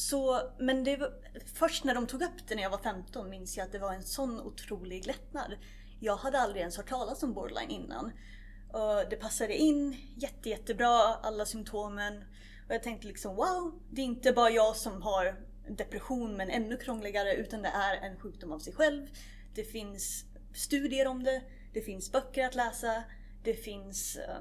så, 0.00 0.50
men 0.58 0.84
det 0.84 0.96
var, 0.96 1.12
först 1.54 1.84
när 1.84 1.94
de 1.94 2.06
tog 2.06 2.22
upp 2.22 2.48
det 2.48 2.54
när 2.54 2.62
jag 2.62 2.70
var 2.70 2.78
15 2.78 3.30
minns 3.30 3.56
jag 3.56 3.64
att 3.64 3.72
det 3.72 3.78
var 3.78 3.92
en 3.92 4.02
sån 4.02 4.40
otrolig 4.40 5.06
lättnad. 5.06 5.56
Jag 6.00 6.16
hade 6.16 6.38
aldrig 6.40 6.60
ens 6.60 6.76
hört 6.76 6.88
talas 6.88 7.22
om 7.22 7.34
borderline 7.34 7.70
innan. 7.70 8.12
Och 8.72 9.10
det 9.10 9.16
passade 9.16 9.56
in 9.56 9.96
jätte, 10.16 10.48
jättebra, 10.48 11.14
alla 11.22 11.46
symptomen. 11.46 12.24
Och 12.68 12.74
jag 12.74 12.82
tänkte 12.82 13.06
liksom 13.06 13.36
wow, 13.36 13.80
det 13.90 14.00
är 14.00 14.04
inte 14.04 14.32
bara 14.32 14.50
jag 14.50 14.76
som 14.76 15.02
har 15.02 15.36
depression 15.68 16.36
men 16.36 16.50
ännu 16.50 16.76
krångligare 16.76 17.34
utan 17.34 17.62
det 17.62 17.68
är 17.68 17.96
en 17.96 18.18
sjukdom 18.18 18.52
av 18.52 18.58
sig 18.58 18.72
själv. 18.72 19.06
Det 19.54 19.64
finns 19.64 20.24
studier 20.54 21.06
om 21.06 21.24
det, 21.24 21.42
det 21.72 21.80
finns 21.80 22.12
böcker 22.12 22.46
att 22.46 22.54
läsa, 22.54 23.02
det 23.44 23.54
finns 23.54 24.16
eh, 24.16 24.36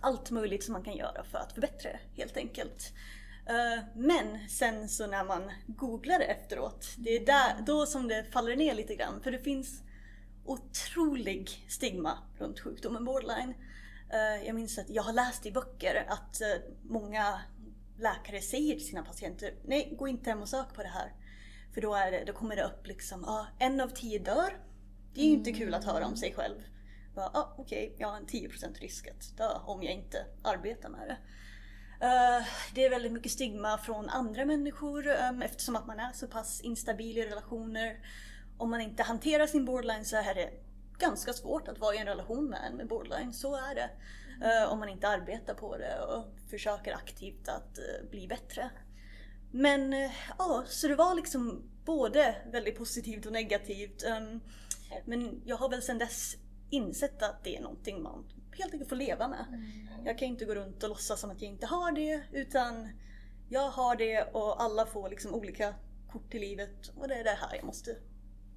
allt 0.00 0.30
möjligt 0.30 0.64
som 0.64 0.72
man 0.72 0.84
kan 0.84 0.96
göra 0.96 1.24
för 1.24 1.38
att 1.38 1.52
förbättra 1.52 1.90
det 1.92 2.00
helt 2.22 2.36
enkelt. 2.36 2.92
Eh, 3.50 3.82
men 3.94 4.48
sen 4.48 4.88
så 4.88 5.06
när 5.06 5.24
man 5.24 5.50
googlar 5.66 6.20
efteråt, 6.20 6.94
det 6.98 7.16
är 7.16 7.26
där, 7.26 7.62
då 7.66 7.86
som 7.86 8.08
det 8.08 8.24
faller 8.32 8.56
ner 8.56 8.74
lite 8.74 8.94
grann. 8.94 9.22
För 9.22 9.30
det 9.30 9.38
finns 9.38 9.82
otrolig 10.44 11.66
stigma 11.68 12.18
runt 12.38 12.60
sjukdomen 12.60 13.04
borderline. 13.04 13.54
Eh, 14.10 14.46
jag 14.46 14.54
minns 14.54 14.78
att 14.78 14.90
jag 14.90 15.02
har 15.02 15.12
läst 15.12 15.46
i 15.46 15.52
böcker 15.52 16.06
att 16.08 16.40
eh, 16.40 16.48
många 16.82 17.40
läkare 17.98 18.40
säger 18.40 18.74
till 18.74 18.86
sina 18.86 19.02
patienter, 19.02 19.54
nej 19.64 19.94
gå 19.98 20.08
inte 20.08 20.30
hem 20.30 20.42
och 20.42 20.48
sök 20.48 20.74
på 20.74 20.82
det 20.82 20.88
här. 20.88 21.12
För 21.74 21.80
då, 21.80 21.94
är 21.94 22.10
det, 22.10 22.24
då 22.26 22.32
kommer 22.32 22.56
det 22.56 22.64
upp 22.64 22.86
liksom, 22.86 23.24
ah, 23.24 23.46
en 23.58 23.80
av 23.80 23.88
tio 23.88 24.18
dör. 24.18 24.56
Det 25.14 25.20
är 25.20 25.24
ju 25.24 25.30
inte 25.30 25.52
kul 25.52 25.74
att 25.74 25.84
höra 25.84 26.06
om 26.06 26.16
sig 26.16 26.34
själv. 26.34 26.56
Ah, 27.14 27.54
Okej, 27.58 27.94
jag 27.98 28.08
har 28.08 28.16
en 28.16 28.26
10% 28.26 28.80
risk 28.80 29.08
att 29.08 29.36
dö 29.36 29.50
om 29.64 29.82
jag 29.82 29.92
inte 29.92 30.26
arbetar 30.42 30.88
med 30.88 31.08
det. 31.08 31.16
Eh, 32.00 32.46
det 32.74 32.84
är 32.84 32.90
väldigt 32.90 33.12
mycket 33.12 33.32
stigma 33.32 33.78
från 33.78 34.08
andra 34.08 34.44
människor 34.44 35.08
ehm, 35.08 35.42
eftersom 35.42 35.76
att 35.76 35.86
man 35.86 36.00
är 36.00 36.12
så 36.12 36.26
pass 36.26 36.60
instabil 36.60 37.18
i 37.18 37.26
relationer. 37.26 37.98
Om 38.58 38.70
man 38.70 38.80
inte 38.80 39.02
hanterar 39.02 39.46
sin 39.46 39.64
borderline 39.64 40.04
så 40.04 40.16
är 40.16 40.34
det 40.34 40.50
ganska 40.98 41.32
svårt 41.32 41.68
att 41.68 41.78
vara 41.78 41.94
i 41.94 41.98
en 41.98 42.06
relation 42.06 42.44
med 42.44 42.60
en 42.66 42.76
med 42.76 42.88
borderline. 42.88 43.32
Så 43.32 43.54
är 43.54 43.74
det. 43.74 43.90
Eh, 44.46 44.72
om 44.72 44.78
man 44.78 44.88
inte 44.88 45.08
arbetar 45.08 45.54
på 45.54 45.76
det 45.76 46.00
och 46.00 46.50
försöker 46.50 46.94
aktivt 46.94 47.48
att 47.48 47.78
eh, 47.78 48.10
bli 48.10 48.28
bättre. 48.28 48.70
Men 49.50 50.10
ja, 50.38 50.64
så 50.66 50.88
det 50.88 50.94
var 50.94 51.14
liksom 51.14 51.62
både 51.84 52.36
väldigt 52.52 52.78
positivt 52.78 53.26
och 53.26 53.32
negativt. 53.32 54.04
Ehm, 54.04 54.40
men 55.04 55.42
jag 55.44 55.56
har 55.56 55.68
väl 55.68 55.82
sedan 55.82 55.98
dess 55.98 56.36
insett 56.70 57.22
att 57.22 57.44
det 57.44 57.56
är 57.56 57.62
någonting 57.62 58.02
man 58.02 58.24
helt 58.60 58.72
enkelt 58.72 58.88
får 58.88 58.96
leva 58.96 59.28
med. 59.28 59.44
Jag 60.04 60.18
kan 60.18 60.28
inte 60.28 60.44
gå 60.44 60.54
runt 60.54 60.82
och 60.82 60.88
låtsas 60.88 61.20
som 61.20 61.30
att 61.30 61.42
jag 61.42 61.50
inte 61.50 61.66
har 61.66 61.92
det 61.92 62.22
utan 62.32 62.88
Jag 63.48 63.70
har 63.70 63.96
det 63.96 64.22
och 64.22 64.62
alla 64.62 64.86
får 64.86 65.10
liksom 65.10 65.34
olika 65.34 65.74
kort 66.12 66.34
i 66.34 66.38
livet 66.38 66.92
och 66.96 67.08
det 67.08 67.14
är 67.14 67.24
det 67.24 67.38
här 67.40 67.56
jag 67.56 67.64
måste 67.64 67.96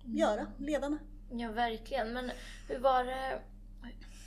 göra, 0.04 0.48
leva 0.58 0.90
med. 0.90 1.00
Ja, 1.32 1.52
verkligen. 1.52 2.14
Men 2.14 2.32
hur 2.68 2.80
var 2.80 3.06
det? 3.06 3.42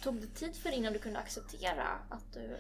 Tog 0.02 0.20
det 0.20 0.26
tid 0.26 0.56
för 0.56 0.70
innan 0.70 0.92
du 0.92 0.98
kunde 0.98 1.18
acceptera 1.18 1.88
att 2.08 2.32
du... 2.32 2.56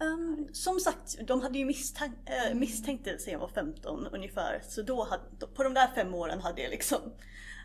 Um, 0.00 0.48
som 0.52 0.80
sagt, 0.80 1.26
de 1.26 1.40
hade 1.40 1.58
ju 1.58 1.64
misstänk, 1.64 2.14
äh, 2.26 2.54
misstänkt 2.54 3.04
det 3.04 3.18
sen 3.18 3.32
jag 3.32 3.40
var 3.40 3.48
15 3.48 4.06
ungefär. 4.06 4.62
Så 4.68 4.82
då 4.82 5.04
hade, 5.04 5.46
på 5.54 5.62
de 5.62 5.74
där 5.74 5.88
fem 5.94 6.14
åren 6.14 6.40
hade 6.40 6.62
jag 6.62 6.70
liksom, 6.70 7.02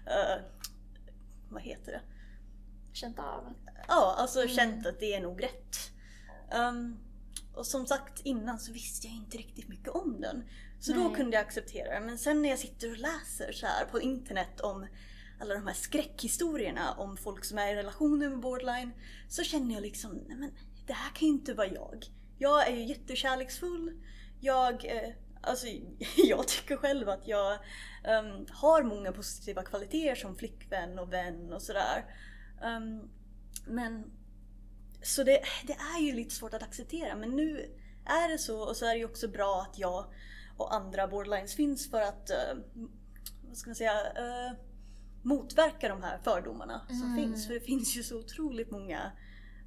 uh, 0.07 0.43
vad 1.49 1.61
heter 1.61 1.91
det? 1.91 2.01
Känt 2.93 3.19
av? 3.19 3.53
Ja, 3.87 4.15
alltså 4.17 4.41
mm. 4.41 4.55
känt 4.55 4.87
att 4.87 4.99
det 4.99 5.13
är 5.13 5.21
nog 5.21 5.43
rätt. 5.43 5.91
Um, 6.53 6.99
och 7.53 7.65
som 7.65 7.85
sagt 7.85 8.21
innan 8.23 8.59
så 8.59 8.73
visste 8.73 9.07
jag 9.07 9.15
inte 9.15 9.37
riktigt 9.37 9.67
mycket 9.67 9.89
om 9.89 10.21
den. 10.21 10.43
Så 10.79 10.95
Nej. 10.95 11.03
då 11.03 11.15
kunde 11.15 11.37
jag 11.37 11.45
acceptera 11.45 11.93
det. 11.93 12.05
Men 12.05 12.17
sen 12.17 12.41
när 12.41 12.49
jag 12.49 12.59
sitter 12.59 12.91
och 12.91 12.97
läser 12.97 13.51
så 13.51 13.65
här 13.65 13.85
på 13.85 14.01
internet 14.01 14.61
om 14.61 14.87
alla 15.41 15.53
de 15.53 15.67
här 15.67 15.73
skräckhistorierna 15.73 16.91
om 16.91 17.17
folk 17.17 17.45
som 17.45 17.57
är 17.57 17.73
i 17.73 17.75
relationer 17.75 18.29
med 18.29 18.39
borderline 18.39 18.91
så 19.29 19.43
känner 19.43 19.73
jag 19.73 19.81
liksom, 19.81 20.11
nej 20.27 20.37
men 20.37 20.51
det 20.87 20.93
här 20.93 21.15
kan 21.15 21.27
ju 21.27 21.33
inte 21.33 21.53
vara 21.53 21.67
jag. 21.67 22.05
Jag 22.37 22.67
är 22.67 22.75
ju 22.75 22.83
jättekärleksfull. 22.83 24.01
Jag, 24.39 24.85
eh, 24.85 25.09
alltså, 25.41 25.67
jag 26.15 26.47
tycker 26.47 26.77
själv 26.77 27.09
att 27.09 27.27
jag 27.27 27.53
um, 27.53 28.45
har 28.49 28.83
många 28.83 29.11
positiva 29.11 29.63
kvaliteter 29.63 30.15
som 30.15 30.35
flickvän 30.35 30.99
och 30.99 31.13
vän 31.13 31.53
och 31.53 31.61
sådär. 31.61 32.05
Um, 32.63 33.09
men 33.65 34.11
så 35.01 35.23
det, 35.23 35.41
det 35.63 35.73
är 35.73 36.01
ju 36.01 36.13
lite 36.13 36.35
svårt 36.35 36.53
att 36.53 36.63
acceptera 36.63 37.15
men 37.15 37.29
nu 37.29 37.69
är 38.05 38.29
det 38.29 38.37
så 38.37 38.59
och 38.59 38.77
så 38.77 38.85
är 38.85 38.89
det 38.89 38.97
ju 38.97 39.05
också 39.05 39.27
bra 39.27 39.67
att 39.69 39.79
jag 39.79 40.05
och 40.57 40.75
andra 40.75 41.07
borderlines 41.07 41.55
finns 41.55 41.89
för 41.89 42.01
att, 42.01 42.31
uh, 42.31 42.61
vad 43.47 43.57
ska 43.57 43.69
man 43.69 43.75
säga, 43.75 43.93
uh, 43.93 44.57
motverka 45.21 45.89
de 45.89 46.03
här 46.03 46.19
fördomarna 46.23 46.81
som 46.87 47.03
mm. 47.03 47.15
finns. 47.15 47.47
För 47.47 47.53
det 47.53 47.59
finns 47.59 47.97
ju 47.97 48.03
så 48.03 48.19
otroligt 48.19 48.71
många 48.71 49.11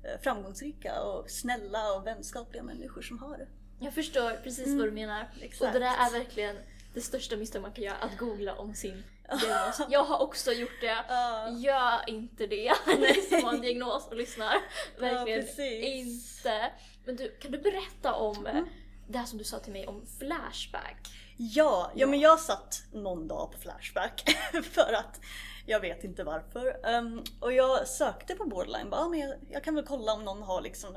uh, 0.04 0.22
framgångsrika 0.22 1.02
och 1.02 1.30
snälla 1.30 1.92
och 1.92 2.06
vänskapliga 2.06 2.62
människor 2.62 3.02
som 3.02 3.18
har 3.18 3.38
det. 3.38 3.48
Jag 3.78 3.94
förstår 3.94 4.42
precis 4.42 4.66
mm. 4.66 4.78
vad 4.78 4.86
du 4.86 4.90
mm. 4.90 5.06
menar. 5.06 5.30
Exakt. 5.40 5.62
Och 5.62 5.72
det 5.72 5.86
där 5.86 5.96
är 6.06 6.12
verkligen 6.12 6.56
det 6.94 7.00
största 7.00 7.36
misstag 7.36 7.62
man 7.62 7.72
kan 7.72 7.84
göra, 7.84 7.96
att 7.96 8.18
googla 8.18 8.54
om 8.54 8.74
sin 8.74 9.02
diagnos. 9.28 9.81
Jag 9.88 10.04
har 10.04 10.23
också 10.23 10.52
gjort 10.52 10.81
det. 10.81 11.04
Uh. 11.11 11.61
Gör 11.61 12.00
inte 12.07 12.47
det, 12.47 12.73
ni 12.99 13.14
som 13.14 13.45
har 13.45 13.54
en 13.54 13.61
diagnos 13.61 14.09
och 14.09 14.16
lyssnar. 14.16 14.57
Verkligen 14.99 15.40
uh, 15.40 15.99
inte. 15.99 16.73
Men 17.04 17.16
du, 17.16 17.37
kan 17.40 17.52
du 17.52 17.59
berätta 17.59 18.14
om 18.14 18.47
mm. 18.47 18.66
det 19.09 19.19
här 19.19 19.26
som 19.26 19.38
du 19.38 19.45
sa 19.45 19.59
till 19.59 19.73
mig 19.73 19.87
om 19.87 20.07
Flashback? 20.19 21.11
Ja, 21.37 21.90
ja, 21.95 22.07
men 22.07 22.21
jag 22.21 22.40
satt 22.40 22.83
någon 22.93 23.28
dag 23.28 23.52
på 23.52 23.59
Flashback 23.59 24.37
för 24.73 24.93
att 24.93 25.21
jag 25.66 25.81
vet 25.81 26.04
inte 26.04 26.25
varför. 26.25 26.81
Um, 26.99 27.25
och 27.40 27.52
jag 27.52 27.88
sökte 27.88 28.35
på 28.35 28.45
borderline, 28.45 28.90
bara, 28.90 29.09
men 29.09 29.21
jag, 29.21 29.35
jag, 29.50 29.64
kan 29.64 29.75
väl 29.75 29.85
kolla 29.87 30.12
om 30.12 30.25
någon 30.25 30.43
har 30.43 30.61
liksom 30.61 30.97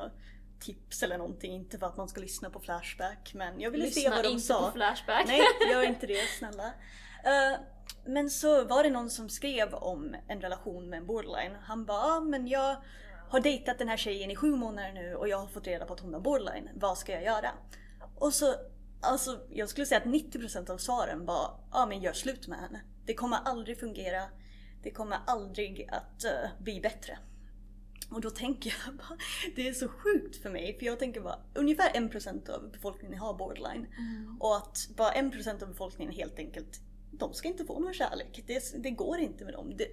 tips 0.60 1.04
eller 1.04 1.18
någonting. 1.18 1.54
Inte 1.54 1.78
för 1.78 1.88
att 1.88 1.98
man 1.98 2.08
ska 2.08 2.22
lyssna 2.22 2.50
på 2.50 2.60
Flashback 2.60 3.32
men 3.34 3.60
jag 3.60 3.72
ville 3.72 3.86
lyssna 3.86 4.02
se 4.02 4.10
vad 4.10 4.24
de 4.24 4.40
sa. 4.40 4.54
Lyssna 4.54 4.58
inte 4.58 4.72
på 4.72 4.78
Flashback. 4.78 5.28
Nej, 5.28 5.42
gör 5.72 5.84
inte 5.84 6.08
det 6.08 6.28
snälla. 6.40 6.66
Uh, 6.66 7.60
men 8.06 8.30
så 8.30 8.64
var 8.64 8.84
det 8.84 8.90
någon 8.90 9.10
som 9.10 9.30
skrev 9.30 9.74
om 9.74 10.16
en 10.28 10.42
relation 10.42 10.90
med 10.90 11.00
en 11.00 11.06
borderline. 11.06 11.56
Han 11.62 11.86
bara, 11.86 11.98
ah, 11.98 12.20
men 12.20 12.48
jag 12.48 12.78
har 13.30 13.40
dejtat 13.40 13.78
den 13.78 13.90
här 13.90 13.98
tjejen 13.98 14.32
i 14.32 14.36
sju 14.36 14.56
månader 14.56 14.94
nu 14.94 15.16
och 15.16 15.28
jag 15.28 15.38
har 15.38 15.48
fått 15.48 15.68
reda 15.68 15.86
på 15.86 15.94
att 15.94 16.00
hon 16.00 16.14
har 16.14 16.22
borderline. 16.22 16.70
Vad 16.76 16.98
ska 16.98 17.12
jag 17.12 17.24
göra? 17.24 17.52
Och 18.16 18.34
så, 18.34 18.56
alltså 19.02 19.40
jag 19.50 19.70
skulle 19.70 19.86
säga 19.86 20.02
att 20.02 20.08
90% 20.08 20.72
av 20.72 20.78
svaren 20.78 21.26
var, 21.26 21.36
ja 21.36 21.60
ah, 21.72 21.86
men 21.86 22.02
gör 22.02 22.14
slut 22.14 22.48
med 22.48 22.60
henne. 22.60 22.82
Det 23.06 23.14
kommer 23.14 23.38
aldrig 23.46 23.80
fungera. 23.80 24.24
Det 24.84 24.92
kommer 24.92 25.18
aldrig 25.26 25.90
att 25.92 26.26
uh, 26.26 26.64
bli 26.64 26.82
bättre. 26.82 27.18
Och 28.10 28.22
då 28.22 28.30
tänker 28.30 28.76
jag 28.86 28.96
bara, 28.96 29.18
det 29.56 29.68
är 29.68 29.74
så 29.74 29.88
sjukt 29.88 30.42
för 30.42 30.50
mig 30.50 30.80
för 30.80 30.86
jag 30.86 31.00
tänker 31.00 31.22
bara 31.22 31.40
ungefär 31.54 31.90
1% 31.90 32.50
av 32.50 32.72
befolkningen 32.72 33.20
har 33.20 33.34
borderline. 33.34 33.86
Mm. 33.98 34.38
Och 34.40 34.58
att 34.58 34.90
bara 34.98 35.14
1% 35.14 35.64
av 35.64 35.70
befolkningen 35.70 36.14
helt 36.14 36.40
enkelt, 36.40 36.82
de 37.20 37.34
ska 37.34 37.48
inte 37.48 37.66
få 37.66 37.80
någon 37.80 37.94
kärlek. 37.94 38.44
Det, 38.48 38.84
det 38.84 38.92
går 38.92 39.20
inte 39.20 39.46
med 39.46 39.54
dem. 39.54 39.74
Det, 39.78 39.88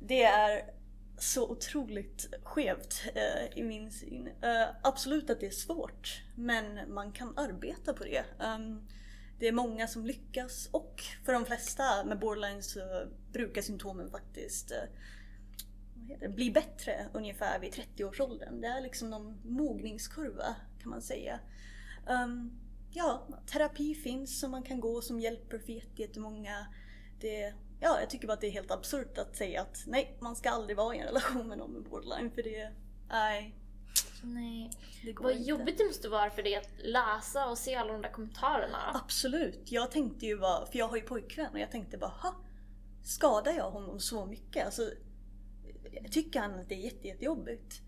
det 0.00 0.22
är 0.22 0.70
så 1.18 1.50
otroligt 1.50 2.34
skevt 2.42 3.02
eh, 3.14 3.58
i 3.58 3.62
min 3.62 3.90
syn. 3.90 4.28
Eh, 4.42 4.68
absolut 4.82 5.30
att 5.30 5.40
det 5.40 5.46
är 5.46 5.50
svårt 5.50 6.22
men 6.34 6.94
man 6.94 7.12
kan 7.12 7.38
arbeta 7.38 7.92
på 7.92 8.04
det. 8.04 8.24
Um, 8.38 8.88
det 9.38 9.48
är 9.48 9.52
många 9.52 9.86
som 9.86 10.06
lyckas 10.06 10.68
och 10.72 11.02
för 11.24 11.32
de 11.32 11.44
flesta 11.44 12.04
med 12.04 12.18
borderline 12.18 12.62
så 12.62 12.80
brukar 13.32 13.62
symptomen 13.62 14.10
faktiskt 14.10 14.72
eh, 14.72 16.30
bli 16.30 16.50
bättre 16.50 17.06
ungefär 17.12 17.58
vid 17.60 17.72
30-årsåldern. 17.72 18.60
Det 18.60 18.66
är 18.66 18.80
liksom 18.80 19.10
någon 19.10 19.40
mogningskurva 19.44 20.56
kan 20.82 20.90
man 20.90 21.02
säga. 21.02 21.40
Um, 22.06 22.65
ja, 22.96 23.26
terapi 23.46 23.94
finns 23.94 24.40
som 24.40 24.50
man 24.50 24.62
kan 24.62 24.80
gå 24.80 25.00
som 25.00 25.20
hjälper 25.20 25.58
för 25.58 26.00
jättemånga. 26.00 26.66
Det, 27.20 27.54
ja, 27.80 28.00
jag 28.00 28.10
tycker 28.10 28.26
bara 28.26 28.32
att 28.32 28.40
det 28.40 28.46
är 28.46 28.50
helt 28.50 28.70
absurt 28.70 29.18
att 29.18 29.36
säga 29.36 29.60
att 29.60 29.84
nej, 29.86 30.16
man 30.20 30.36
ska 30.36 30.50
aldrig 30.50 30.76
vara 30.76 30.94
i 30.94 30.98
en 30.98 31.06
relation 31.06 31.48
med 31.48 31.58
någon 31.58 31.72
med 31.72 31.82
borderline 31.82 32.30
för 32.30 32.42
det, 32.42 32.72
nej. 33.08 33.54
Nej. 34.22 34.70
Det 35.04 35.12
Vad 35.20 35.32
inte. 35.32 35.48
jobbigt 35.48 35.78
det 35.78 35.84
måste 35.84 36.08
vara 36.08 36.30
för 36.30 36.42
dig 36.42 36.56
att 36.56 36.68
läsa 36.78 37.50
och 37.50 37.58
se 37.58 37.74
alla 37.74 37.92
de 37.92 38.02
där 38.02 38.12
kommentarerna. 38.12 38.78
Absolut. 39.04 39.72
Jag 39.72 39.90
tänkte 39.90 40.26
ju 40.26 40.38
bara, 40.38 40.66
för 40.66 40.78
jag 40.78 40.88
har 40.88 40.96
ju 40.96 41.02
pojkvän 41.02 41.52
och 41.52 41.58
jag 41.58 41.70
tänkte 41.70 41.98
bara, 41.98 42.10
ha, 42.10 42.34
skadar 43.04 43.52
jag 43.52 43.70
honom 43.70 44.00
så 44.00 44.26
mycket? 44.26 44.66
Alltså, 44.66 44.90
tycker 46.10 46.40
han 46.40 46.58
att 46.60 46.68
det 46.68 46.74
är 46.74 46.84
jätte, 46.84 47.08
jättejobbigt. 47.08 47.82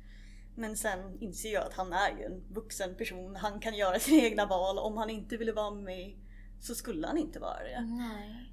Men 0.59 0.77
sen 0.77 1.19
inser 1.21 1.53
jag 1.53 1.67
att 1.67 1.75
han 1.75 1.93
är 1.93 2.11
ju 2.19 2.25
en 2.25 2.45
vuxen 2.55 2.95
person. 2.95 3.37
Han 3.37 3.61
kan 3.61 3.75
göra 3.75 3.99
sina 3.99 4.23
egna 4.23 4.47
val. 4.47 4.79
Om 4.79 4.97
han 4.97 5.11
inte 5.11 5.37
ville 5.37 5.53
vara 5.53 5.71
med 5.71 5.85
mig 5.85 6.19
så 6.61 6.75
skulle 6.75 7.07
han 7.07 7.19
inte 7.19 7.39
vara 7.39 7.63
det. 7.63 7.81
Nej. 7.81 8.53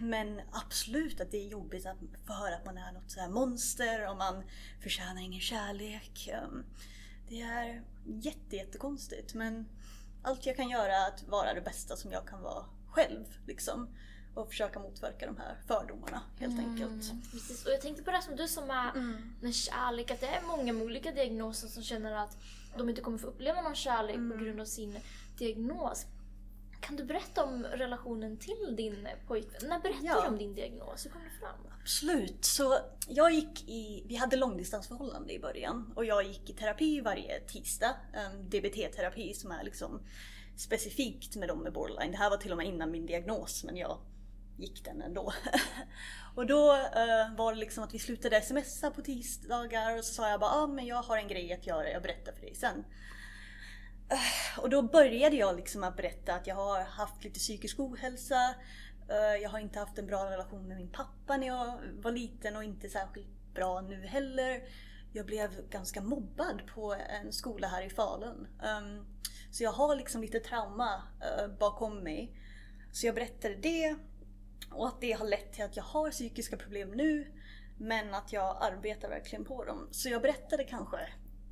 Men 0.00 0.40
absolut 0.52 1.20
att 1.20 1.30
det 1.30 1.46
är 1.46 1.48
jobbigt 1.48 1.86
att 1.86 1.96
höra 2.28 2.56
att 2.56 2.64
man 2.64 2.78
är 2.78 2.92
något 2.92 3.10
så 3.10 3.30
monster 3.30 4.10
och 4.10 4.16
man 4.16 4.44
förtjänar 4.82 5.22
ingen 5.22 5.40
kärlek. 5.40 6.28
Ehm, 6.32 6.64
det 7.28 7.40
är 7.40 7.82
jätte, 8.04 8.56
jättekonstigt 8.56 9.34
men 9.34 9.68
allt 10.22 10.46
jag 10.46 10.56
kan 10.56 10.68
göra 10.68 10.96
är 10.96 11.08
att 11.08 11.28
vara 11.28 11.54
det 11.54 11.60
bästa 11.60 11.96
som 11.96 12.12
jag 12.12 12.28
kan 12.28 12.42
vara 12.42 12.64
själv. 12.86 13.24
Liksom 13.46 13.88
och 14.36 14.48
försöka 14.48 14.78
motverka 14.78 15.26
de 15.26 15.36
här 15.36 15.56
fördomarna 15.66 16.22
helt 16.38 16.58
mm, 16.58 16.70
enkelt. 16.70 17.12
Precis. 17.32 17.66
Och 17.66 17.72
jag 17.72 17.80
tänkte 17.80 18.02
på 18.02 18.10
det 18.10 18.22
som 18.22 18.36
du 18.36 18.48
sa 18.48 18.66
med, 18.66 18.90
mm. 18.96 19.34
med 19.40 19.54
kärlek, 19.54 20.10
att 20.10 20.20
det 20.20 20.26
är 20.26 20.42
många 20.42 20.72
med 20.72 20.82
olika 20.82 21.12
diagnoser 21.12 21.68
som 21.68 21.82
känner 21.82 22.12
att 22.12 22.36
de 22.76 22.88
inte 22.88 23.00
kommer 23.00 23.18
få 23.18 23.26
uppleva 23.26 23.60
någon 23.60 23.74
kärlek 23.74 24.16
mm. 24.16 24.38
på 24.38 24.44
grund 24.44 24.60
av 24.60 24.64
sin 24.64 24.98
diagnos. 25.38 26.06
Kan 26.80 26.96
du 26.96 27.04
berätta 27.04 27.44
om 27.44 27.64
relationen 27.64 28.36
till 28.36 28.76
din 28.76 29.08
pojkvän? 29.26 29.68
När 29.68 29.80
berättade 29.80 30.06
ja. 30.06 30.20
du 30.22 30.28
om 30.28 30.38
din 30.38 30.54
diagnos? 30.54 31.06
Hur 31.06 31.10
kom 31.10 31.20
det 31.24 31.40
fram? 31.40 31.72
Absolut. 31.80 32.44
Så 32.44 32.78
jag 33.08 33.32
gick 33.32 33.68
i, 33.68 34.04
vi 34.08 34.16
hade 34.16 34.36
långdistansförhållande 34.36 35.32
i 35.32 35.38
början 35.38 35.92
och 35.96 36.04
jag 36.04 36.24
gick 36.24 36.50
i 36.50 36.52
terapi 36.52 37.00
varje 37.00 37.40
tisdag. 37.40 37.96
Um, 38.14 38.50
DBT-terapi 38.50 39.34
som 39.34 39.50
är 39.50 39.64
liksom 39.64 40.00
specifikt 40.56 41.36
med 41.36 41.48
dem 41.48 41.58
med 41.58 41.72
borderline. 41.72 42.10
Det 42.10 42.18
här 42.18 42.30
var 42.30 42.36
till 42.36 42.50
och 42.50 42.56
med 42.56 42.66
innan 42.66 42.90
min 42.90 43.06
diagnos 43.06 43.64
men 43.64 43.76
jag 43.76 43.98
gick 44.56 44.84
den 44.84 45.02
ändå. 45.02 45.32
och 46.34 46.46
då 46.46 46.72
eh, 46.72 47.36
var 47.36 47.54
det 47.54 47.60
liksom 47.60 47.84
att 47.84 47.94
vi 47.94 47.98
slutade 47.98 48.40
smsa 48.40 48.90
på 48.90 49.02
tisdagar 49.02 49.98
och 49.98 50.04
så 50.04 50.14
sa 50.14 50.30
jag 50.30 50.40
bara 50.40 50.50
ah, 50.50 50.66
men 50.66 50.86
jag 50.86 51.02
har 51.02 51.16
en 51.16 51.28
grej 51.28 51.52
att 51.52 51.66
göra, 51.66 51.90
jag 51.90 52.02
berättar 52.02 52.32
för 52.32 52.40
dig 52.40 52.54
sen. 52.54 52.84
Eh, 54.08 54.62
och 54.62 54.70
då 54.70 54.82
började 54.82 55.36
jag 55.36 55.56
liksom 55.56 55.84
att 55.84 55.96
berätta 55.96 56.34
att 56.34 56.46
jag 56.46 56.54
har 56.54 56.82
haft 56.82 57.24
lite 57.24 57.38
psykisk 57.38 57.80
ohälsa. 57.80 58.54
eh, 59.08 59.42
jag 59.42 59.50
har 59.50 59.58
inte 59.58 59.78
haft 59.78 59.98
en 59.98 60.06
bra 60.06 60.30
relation 60.30 60.68
med 60.68 60.76
min 60.76 60.90
pappa 60.90 61.36
när 61.36 61.46
jag 61.46 61.78
var 62.02 62.12
liten 62.12 62.56
och 62.56 62.64
inte 62.64 62.88
särskilt 62.88 63.54
bra 63.54 63.80
nu 63.80 64.06
heller. 64.06 64.62
Jag 65.12 65.26
blev 65.26 65.68
ganska 65.70 66.02
mobbad 66.02 66.62
på 66.74 66.94
en 66.94 67.32
skola 67.32 67.68
här 67.68 67.82
i 67.82 67.90
Falun. 67.90 68.46
Um, 68.62 69.06
så 69.50 69.62
jag 69.62 69.72
har 69.72 69.96
liksom 69.96 70.20
lite 70.20 70.40
trauma 70.40 71.02
eh, 71.20 71.48
bakom 71.48 71.98
mig. 71.98 72.36
Så 72.92 73.06
jag 73.06 73.14
berättade 73.14 73.54
det 73.54 73.96
och 74.70 74.88
att 74.88 75.00
det 75.00 75.12
har 75.12 75.26
lett 75.26 75.52
till 75.52 75.64
att 75.64 75.76
jag 75.76 75.84
har 75.84 76.10
psykiska 76.10 76.56
problem 76.56 76.90
nu 76.90 77.32
men 77.78 78.14
att 78.14 78.32
jag 78.32 78.56
arbetar 78.60 79.08
verkligen 79.08 79.44
på 79.44 79.64
dem. 79.64 79.88
Så 79.90 80.08
jag 80.08 80.22
berättade 80.22 80.64
kanske 80.64 80.98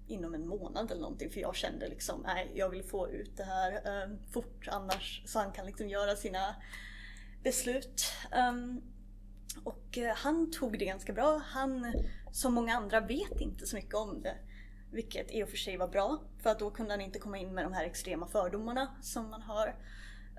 inom 0.07 0.35
en 0.35 0.49
månad 0.49 0.91
eller 0.91 1.01
någonting 1.01 1.31
för 1.31 1.41
jag 1.41 1.57
kände 1.57 1.89
liksom 1.89 2.23
nej 2.27 2.53
jag 2.55 2.69
vill 2.69 2.85
få 2.85 3.09
ut 3.09 3.37
det 3.37 3.45
här 3.45 4.03
um, 4.05 4.19
fort 4.33 4.69
annars 4.69 5.23
så 5.27 5.39
han 5.39 5.53
kan 5.53 5.67
liksom 5.67 5.89
göra 5.89 6.17
sina 6.17 6.55
beslut. 7.43 8.05
Um, 8.51 8.83
och 9.65 9.99
uh, 9.99 10.09
han 10.15 10.51
tog 10.51 10.79
det 10.79 10.85
ganska 10.85 11.13
bra. 11.13 11.43
Han, 11.45 11.95
som 12.33 12.55
många 12.55 12.77
andra, 12.77 13.01
vet 13.01 13.41
inte 13.41 13.67
så 13.67 13.77
mycket 13.77 13.95
om 13.95 14.23
det. 14.23 14.37
Vilket 14.91 15.31
i 15.31 15.43
och 15.45 15.49
för 15.49 15.57
sig 15.57 15.77
var 15.77 15.89
bra, 15.89 16.23
för 16.43 16.51
att 16.51 16.59
då 16.59 16.71
kunde 16.71 16.93
han 16.93 17.01
inte 17.01 17.19
komma 17.19 17.39
in 17.39 17.55
med 17.55 17.65
de 17.65 17.73
här 17.73 17.85
extrema 17.85 18.27
fördomarna 18.27 18.97
som 19.03 19.31
man 19.31 19.43
har. 19.43 19.77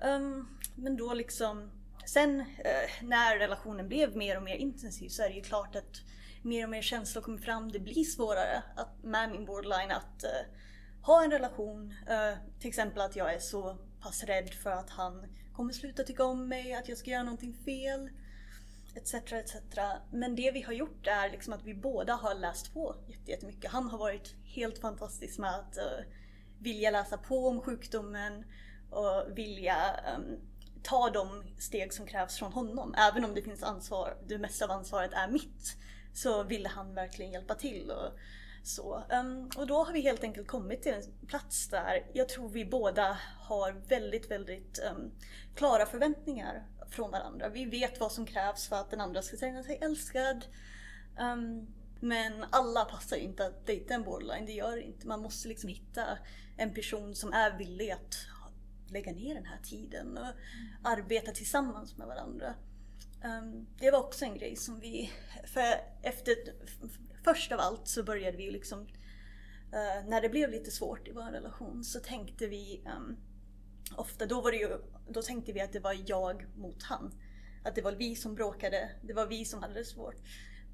Um, 0.04 0.48
men 0.74 0.96
då 0.96 1.14
liksom, 1.14 1.70
sen 2.06 2.40
eh, 2.40 3.02
när 3.02 3.38
relationen 3.38 3.88
blev 3.88 4.16
mer 4.16 4.36
och 4.36 4.42
mer 4.42 4.56
intensiv 4.56 5.08
så 5.08 5.22
är 5.22 5.28
det 5.28 5.34
ju 5.34 5.42
klart 5.42 5.76
att 5.76 6.02
mer 6.42 6.64
och 6.64 6.70
mer 6.70 6.82
känslor 6.82 7.22
kommer 7.22 7.38
fram. 7.38 7.72
Det 7.72 7.78
blir 7.78 8.04
svårare 8.04 8.62
att, 8.76 9.02
med 9.02 9.30
min 9.30 9.44
borderline 9.44 9.90
att 9.90 10.24
eh, 10.24 10.46
ha 11.02 11.24
en 11.24 11.30
relation. 11.30 11.94
Eh, 12.08 12.38
till 12.60 12.68
exempel 12.68 13.00
att 13.00 13.16
jag 13.16 13.34
är 13.34 13.38
så 13.38 13.78
pass 14.00 14.24
rädd 14.24 14.50
för 14.54 14.70
att 14.70 14.90
han 14.90 15.26
kommer 15.52 15.72
sluta 15.72 16.02
tycka 16.02 16.24
om 16.24 16.48
mig, 16.48 16.74
att 16.74 16.88
jag 16.88 16.98
ska 16.98 17.10
göra 17.10 17.22
någonting 17.22 17.54
fel. 17.64 18.10
Etc, 18.94 19.14
etc. 19.14 19.54
Men 20.10 20.36
det 20.36 20.50
vi 20.50 20.62
har 20.62 20.72
gjort 20.72 21.06
är 21.06 21.30
liksom 21.30 21.52
att 21.52 21.64
vi 21.64 21.74
båda 21.74 22.14
har 22.14 22.34
läst 22.34 22.74
på 22.74 22.94
jättemycket. 23.26 23.70
Han 23.70 23.88
har 23.88 23.98
varit 23.98 24.34
helt 24.44 24.78
fantastisk 24.78 25.38
med 25.38 25.54
att 25.54 25.78
uh, 25.78 26.12
vilja 26.58 26.90
läsa 26.90 27.18
på 27.18 27.48
om 27.48 27.60
sjukdomen 27.60 28.44
och 28.90 29.38
vilja 29.38 29.76
um, 30.16 30.40
ta 30.86 31.10
de 31.10 31.42
steg 31.58 31.92
som 31.92 32.06
krävs 32.06 32.38
från 32.38 32.52
honom. 32.52 32.94
Även 32.98 33.24
om 33.24 33.34
det 33.34 33.42
finns 33.42 33.62
ansvar, 33.62 34.16
det 34.26 34.38
mesta 34.38 34.64
av 34.64 34.70
ansvaret 34.70 35.12
är 35.12 35.28
mitt, 35.28 35.76
så 36.14 36.42
ville 36.42 36.68
han 36.68 36.94
verkligen 36.94 37.32
hjälpa 37.32 37.54
till. 37.54 37.90
Och, 37.90 38.12
så, 38.62 39.04
um, 39.10 39.50
och 39.56 39.66
då 39.66 39.84
har 39.84 39.92
vi 39.92 40.00
helt 40.00 40.24
enkelt 40.24 40.46
kommit 40.46 40.82
till 40.82 40.92
en 40.92 41.02
plats 41.26 41.68
där 41.68 42.06
jag 42.12 42.28
tror 42.28 42.48
vi 42.48 42.64
båda 42.64 43.18
har 43.38 43.72
väldigt, 43.72 44.30
väldigt 44.30 44.78
um, 44.90 45.10
klara 45.54 45.86
förväntningar 45.86 46.66
från 46.90 47.10
varandra. 47.10 47.48
Vi 47.48 47.64
vet 47.64 48.00
vad 48.00 48.12
som 48.12 48.26
krävs 48.26 48.68
för 48.68 48.76
att 48.76 48.90
den 48.90 49.00
andra 49.00 49.22
ska 49.22 49.36
känna 49.36 49.62
sig 49.62 49.78
älskad. 49.82 50.44
Um, 51.20 51.66
men 52.00 52.44
alla 52.50 52.84
passar 52.84 53.16
inte 53.16 53.46
att 53.46 53.66
dejta 53.66 53.94
en 53.94 54.02
borderline, 54.02 54.46
det 54.46 54.52
gör 54.52 54.76
det 54.76 54.82
inte. 54.82 55.06
Man 55.06 55.22
måste 55.22 55.48
liksom 55.48 55.68
hitta 55.68 56.18
en 56.56 56.74
person 56.74 57.14
som 57.14 57.32
är 57.32 57.58
villig 57.58 57.90
att 57.90 58.26
lägga 58.90 59.12
ner 59.12 59.34
den 59.34 59.46
här 59.46 59.58
tiden 59.62 60.18
och 60.18 60.32
arbeta 60.82 61.32
tillsammans 61.32 61.96
med 61.96 62.06
varandra. 62.06 62.54
Um, 63.24 63.66
det 63.78 63.90
var 63.90 63.98
också 63.98 64.24
en 64.24 64.38
grej 64.38 64.56
som 64.56 64.80
vi, 64.80 65.10
för 65.44 65.62
efter, 66.02 66.34
först 67.24 67.52
av 67.52 67.60
allt 67.60 67.88
så 67.88 68.02
började 68.02 68.36
vi 68.36 68.50
liksom, 68.50 68.80
uh, 68.80 70.08
när 70.08 70.20
det 70.20 70.28
blev 70.28 70.50
lite 70.50 70.70
svårt 70.70 71.08
i 71.08 71.12
vår 71.12 71.30
relation 71.30 71.84
så 71.84 72.00
tänkte 72.00 72.46
vi 72.46 72.82
um, 72.96 73.16
ofta, 73.96 74.26
då 74.26 74.40
var 74.40 74.50
det 74.50 74.58
ju, 74.58 74.78
då 75.08 75.22
tänkte 75.22 75.52
vi 75.52 75.60
att 75.60 75.72
det 75.72 75.80
var 75.80 75.96
jag 76.06 76.46
mot 76.56 76.82
han. 76.82 77.14
Att 77.64 77.74
det 77.74 77.82
var 77.82 77.92
vi 77.92 78.16
som 78.16 78.34
bråkade, 78.34 78.90
det 79.02 79.14
var 79.14 79.26
vi 79.26 79.44
som 79.44 79.62
hade 79.62 79.74
det 79.74 79.84
svårt. 79.84 80.16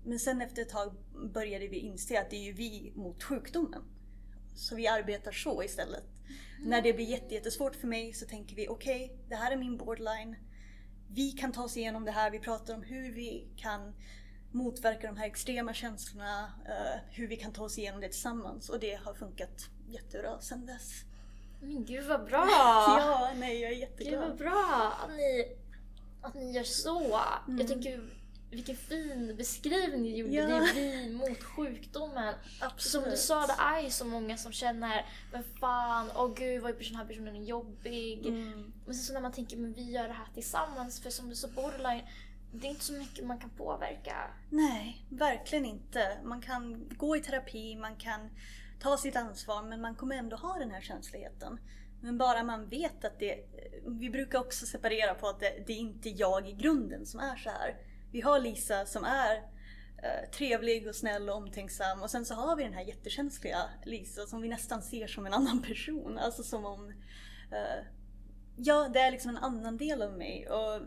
Men 0.04 0.18
sen 0.18 0.42
efter 0.42 0.62
ett 0.62 0.68
tag 0.68 0.94
började 1.34 1.68
vi 1.68 1.76
inse 1.76 2.20
att 2.20 2.30
det 2.30 2.36
är 2.36 2.44
ju 2.44 2.52
vi 2.52 2.92
mot 2.94 3.22
sjukdomen. 3.22 3.82
Så 4.54 4.76
vi 4.76 4.86
arbetar 4.86 5.32
så 5.32 5.62
istället. 5.62 6.04
Mm. 6.58 6.70
När 6.70 6.82
det 6.82 6.92
blir 6.92 7.32
jättesvårt 7.32 7.76
för 7.76 7.86
mig 7.86 8.12
så 8.12 8.26
tänker 8.26 8.56
vi 8.56 8.68
okej, 8.68 9.04
okay, 9.04 9.16
det 9.28 9.34
här 9.34 9.52
är 9.52 9.56
min 9.56 9.76
borderline. 9.76 10.36
Vi 11.08 11.32
kan 11.32 11.52
ta 11.52 11.62
oss 11.62 11.76
igenom 11.76 12.04
det 12.04 12.10
här, 12.10 12.30
vi 12.30 12.38
pratar 12.38 12.74
om 12.74 12.82
hur 12.82 13.12
vi 13.12 13.46
kan 13.56 13.94
motverka 14.50 15.06
de 15.06 15.16
här 15.16 15.26
extrema 15.26 15.74
känslorna, 15.74 16.52
uh, 16.68 17.00
hur 17.10 17.26
vi 17.26 17.36
kan 17.36 17.52
ta 17.52 17.64
oss 17.64 17.78
igenom 17.78 18.00
det 18.00 18.08
tillsammans 18.08 18.68
och 18.68 18.80
det 18.80 18.94
har 19.04 19.14
funkat 19.14 19.68
jättebra 19.88 20.40
sen 20.40 20.66
dess. 20.66 21.04
Men 21.60 21.84
gud 21.84 22.06
vad 22.06 22.24
bra! 22.24 22.46
ja, 22.98 23.30
nej 23.36 23.60
jag 23.60 23.72
är 23.72 23.76
jätteglad. 23.76 24.20
Gud 24.20 24.28
vad 24.28 24.38
bra 24.38 24.92
att 25.02 25.10
ni, 25.10 25.56
att 26.22 26.34
ni 26.34 26.52
gör 26.52 26.64
så. 26.64 27.20
Mm. 27.46 27.58
Jag 27.58 27.68
tänker 27.68 28.21
vilken 28.52 28.76
fin 28.76 29.34
beskrivning 29.36 30.02
du 30.02 30.08
gjorde. 30.08 30.32
Ja. 30.32 30.46
Det 30.46 30.80
är 30.80 31.06
vi 31.06 31.10
mot 31.10 31.42
sjukdomen. 31.42 32.34
Absolut. 32.60 33.04
Som 33.04 33.10
du 33.10 33.16
sa, 33.16 33.46
det 33.46 33.56
är 33.58 33.80
ju 33.80 33.90
så 33.90 34.04
många 34.04 34.36
som 34.36 34.52
känner 34.52 35.06
men 35.32 35.44
fan, 35.60 36.10
åh 36.14 36.24
oh 36.24 36.34
gud 36.34 36.62
vad 36.62 36.78
den 36.78 36.96
här 36.96 37.04
personen 37.04 37.36
är 37.36 37.44
jobbig. 37.44 38.26
Mm. 38.26 38.72
Men 38.86 38.94
sen 38.94 39.04
så 39.04 39.12
när 39.12 39.20
man 39.20 39.32
tänker 39.32 39.56
men 39.56 39.72
vi 39.72 39.90
gör 39.90 40.08
det 40.08 40.14
här 40.14 40.28
tillsammans, 40.34 41.02
för 41.02 41.10
som 41.10 41.28
du 41.28 41.34
sa 41.34 41.48
borderline, 41.48 42.02
det 42.52 42.66
är 42.66 42.70
inte 42.70 42.84
så 42.84 42.92
mycket 42.92 43.26
man 43.26 43.38
kan 43.38 43.50
påverka. 43.50 44.30
Nej, 44.50 45.06
verkligen 45.08 45.64
inte. 45.64 46.18
Man 46.24 46.40
kan 46.40 46.88
gå 46.96 47.16
i 47.16 47.20
terapi, 47.20 47.76
man 47.76 47.96
kan 47.96 48.30
ta 48.80 48.96
sitt 48.96 49.16
ansvar 49.16 49.62
men 49.62 49.80
man 49.80 49.94
kommer 49.94 50.16
ändå 50.16 50.36
ha 50.36 50.58
den 50.58 50.70
här 50.70 50.80
känsligheten. 50.80 51.60
Men 52.00 52.18
bara 52.18 52.42
man 52.42 52.68
vet 52.68 53.04
att 53.04 53.18
det... 53.18 53.36
Vi 53.86 54.10
brukar 54.10 54.38
också 54.38 54.66
separera 54.66 55.14
på 55.14 55.28
att 55.28 55.40
det, 55.40 55.64
det 55.66 55.72
är 55.72 55.78
inte 55.78 56.08
jag 56.08 56.48
i 56.48 56.52
grunden 56.52 57.06
som 57.06 57.20
är 57.20 57.36
så 57.36 57.50
här. 57.50 57.76
Vi 58.12 58.20
har 58.20 58.38
Lisa 58.38 58.86
som 58.86 59.04
är 59.04 59.36
eh, 60.02 60.30
trevlig 60.30 60.88
och 60.88 60.94
snäll 60.94 61.28
och 61.28 61.36
omtänksam 61.36 62.02
och 62.02 62.10
sen 62.10 62.24
så 62.24 62.34
har 62.34 62.56
vi 62.56 62.62
den 62.62 62.72
här 62.72 62.84
jättekänsliga 62.84 63.58
Lisa 63.84 64.26
som 64.26 64.42
vi 64.42 64.48
nästan 64.48 64.82
ser 64.82 65.06
som 65.06 65.26
en 65.26 65.34
annan 65.34 65.62
person. 65.68 66.18
Alltså 66.18 66.42
som 66.42 66.64
om... 66.64 66.88
Eh, 67.52 67.84
ja, 68.56 68.90
det 68.92 69.00
är 69.00 69.10
liksom 69.10 69.30
en 69.30 69.36
annan 69.36 69.76
del 69.76 70.02
av 70.02 70.12
mig 70.12 70.48
och 70.48 70.80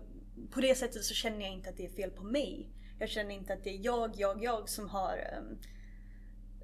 på 0.51 0.61
det 0.61 0.75
sättet 0.75 1.03
så 1.03 1.13
känner 1.13 1.41
jag 1.41 1.53
inte 1.53 1.69
att 1.69 1.77
det 1.77 1.85
är 1.85 1.89
fel 1.89 2.09
på 2.09 2.23
mig. 2.23 2.69
Jag 2.99 3.09
känner 3.09 3.35
inte 3.35 3.53
att 3.53 3.63
det 3.63 3.69
är 3.69 3.85
jag, 3.85 4.15
jag, 4.15 4.43
jag 4.43 4.69
som 4.69 4.89
har 4.89 5.37
um, 5.39 5.59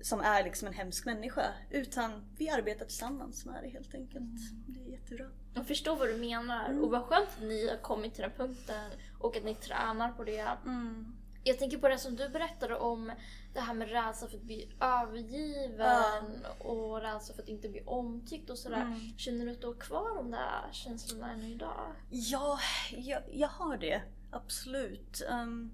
som 0.01 0.19
är 0.19 0.43
liksom 0.43 0.67
en 0.67 0.73
hemsk 0.73 1.05
människa. 1.05 1.53
Utan 1.69 2.11
vi 2.37 2.49
arbetar 2.49 2.85
tillsammans 2.85 3.45
med 3.45 3.63
det 3.63 3.69
helt 3.69 3.95
enkelt. 3.95 4.17
Mm. 4.17 4.63
Det 4.67 4.79
är 4.79 4.91
jättebra. 4.91 5.25
Jag 5.53 5.67
förstår 5.67 5.95
vad 5.95 6.07
du 6.07 6.17
menar 6.17 6.69
mm. 6.69 6.83
och 6.83 6.91
vad 6.91 7.03
skönt 7.03 7.29
att 7.37 7.43
ni 7.43 7.69
har 7.69 7.77
kommit 7.77 8.13
till 8.13 8.21
den 8.21 8.31
punkten 8.31 8.91
och 9.19 9.37
att 9.37 9.43
ni 9.43 9.55
tränar 9.55 10.11
på 10.11 10.23
det. 10.23 10.47
Mm. 10.65 11.17
Jag 11.43 11.59
tänker 11.59 11.77
på 11.77 11.87
det 11.87 11.97
som 11.97 12.15
du 12.15 12.29
berättade 12.29 12.75
om 12.75 13.11
det 13.53 13.59
här 13.59 13.73
med 13.73 13.89
rädsla 13.89 14.27
för 14.27 14.37
att 14.37 14.43
bli 14.43 14.71
övergiven 14.79 16.45
och 16.59 17.01
rädsla 17.01 17.35
för 17.35 17.43
att 17.43 17.49
inte 17.49 17.69
bli 17.69 17.81
omtyckt 17.85 18.49
och 18.49 18.57
sådär. 18.57 18.81
Mm. 18.81 19.17
Känner 19.17 19.45
du 19.45 19.51
att 19.51 19.61
du 19.61 19.67
har 19.67 19.73
kvar 19.73 20.15
de 20.15 20.31
där 20.31 20.69
känslorna 20.71 21.31
ännu 21.31 21.51
idag? 21.51 21.95
Ja, 22.09 22.59
jag, 22.91 23.21
jag 23.31 23.47
har 23.47 23.77
det. 23.77 24.01
Absolut. 24.31 25.21
Um, 25.29 25.71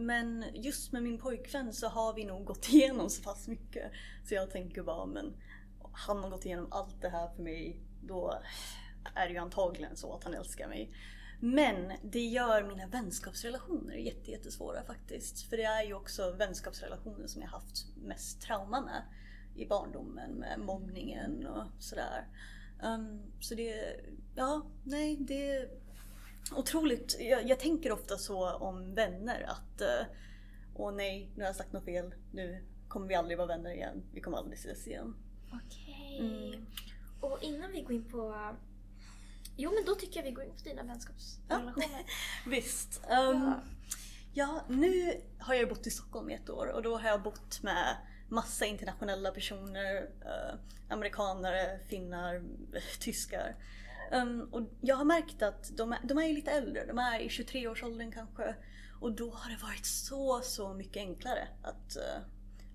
men 0.00 0.44
just 0.54 0.92
med 0.92 1.02
min 1.02 1.18
pojkvän 1.18 1.72
så 1.72 1.88
har 1.88 2.14
vi 2.14 2.24
nog 2.24 2.44
gått 2.44 2.68
igenom 2.72 3.10
så 3.10 3.22
pass 3.22 3.48
mycket. 3.48 3.92
Så 4.24 4.34
jag 4.34 4.50
tänker 4.50 4.82
bara, 4.82 5.06
men 5.06 5.36
han 5.92 6.18
har 6.18 6.30
gått 6.30 6.46
igenom 6.46 6.68
allt 6.70 7.02
det 7.02 7.08
här 7.08 7.28
för 7.28 7.42
mig. 7.42 7.80
Då 8.02 8.42
är 9.14 9.26
det 9.26 9.32
ju 9.32 9.38
antagligen 9.38 9.96
så 9.96 10.14
att 10.14 10.24
han 10.24 10.34
älskar 10.34 10.68
mig. 10.68 10.92
Men 11.40 11.92
det 12.02 12.24
gör 12.24 12.62
mina 12.62 12.86
vänskapsrelationer 12.86 13.94
jättesvåra 14.24 14.82
faktiskt. 14.82 15.42
För 15.42 15.56
det 15.56 15.64
är 15.64 15.82
ju 15.82 15.94
också 15.94 16.30
vänskapsrelationer 16.30 17.26
som 17.26 17.42
jag 17.42 17.48
haft 17.48 17.86
mest 17.96 18.40
trauma 18.40 18.80
med 18.80 19.02
i 19.54 19.66
barndomen 19.66 20.30
med 20.30 20.60
mobbningen 20.60 21.46
och 21.46 21.64
sådär. 21.78 22.28
Um, 22.82 23.22
så 23.40 23.54
det, 23.54 24.00
ja, 24.34 24.66
nej, 24.84 25.16
det 25.16 25.70
otroligt, 26.56 27.16
jag, 27.20 27.48
jag, 27.48 27.60
tänker 27.60 27.92
ofta 27.92 28.18
så 28.18 28.50
om 28.50 28.94
vänner 28.94 29.42
att 29.48 29.82
uh, 29.82 30.06
åh 30.74 30.94
nej, 30.94 31.30
nu 31.34 31.42
har 31.42 31.48
jag 31.48 31.56
sagt 31.56 31.72
något 31.72 31.84
fel, 31.84 32.14
nu 32.32 32.64
kommer 32.88 33.06
vi 33.08 33.14
aldrig 33.14 33.38
vara 33.38 33.48
vänner 33.48 33.70
igen, 33.70 34.02
vi 34.12 34.20
kommer 34.20 34.38
aldrig 34.38 34.58
ses 34.58 34.86
igen. 34.86 35.14
Okej. 35.46 36.16
Okay. 36.20 36.48
Mm. 36.48 36.66
Och 37.20 37.38
innan 37.42 37.72
vi 37.72 37.82
går 37.82 37.92
in 37.92 38.04
på 38.04 38.34
Jo 39.56 39.70
men 39.74 39.84
då 39.84 39.94
tycker 39.94 40.20
jag 40.20 40.24
vi 40.24 40.30
går 40.30 40.44
in 40.44 40.56
på 40.56 40.68
dina 40.68 40.82
vänskapsrelationer. 40.82 41.86
Ja. 41.92 42.04
Visst. 42.50 43.00
Um, 43.10 43.42
ja. 43.42 43.60
ja, 44.32 44.64
nu 44.68 45.20
har 45.38 45.54
jag 45.54 45.68
bott 45.68 45.86
i 45.86 45.90
Stockholm 45.90 46.30
i 46.30 46.34
ett 46.34 46.50
år 46.50 46.66
och 46.66 46.82
då 46.82 46.98
har 46.98 47.08
jag 47.08 47.22
bott 47.22 47.62
med 47.62 47.96
massa 48.28 48.66
internationella 48.66 49.30
personer. 49.30 50.02
Uh, 50.02 50.58
amerikanare, 50.88 51.80
finnar, 51.88 52.42
tyskar. 53.00 53.56
Um, 54.12 54.48
och 54.52 54.62
jag 54.80 54.96
har 54.96 55.04
märkt 55.04 55.42
att 55.42 55.76
de 55.76 55.92
är, 55.92 55.98
de 56.02 56.18
är 56.18 56.32
lite 56.32 56.50
äldre, 56.50 56.86
de 56.86 56.98
är 56.98 57.20
i 57.20 57.28
23-årsåldern 57.28 58.12
kanske. 58.12 58.54
Och 59.00 59.12
då 59.12 59.30
har 59.30 59.50
det 59.50 59.62
varit 59.62 59.86
så, 59.86 60.40
så 60.40 60.74
mycket 60.74 60.96
enklare 60.96 61.48
att 61.62 61.96
uh, 61.96 62.22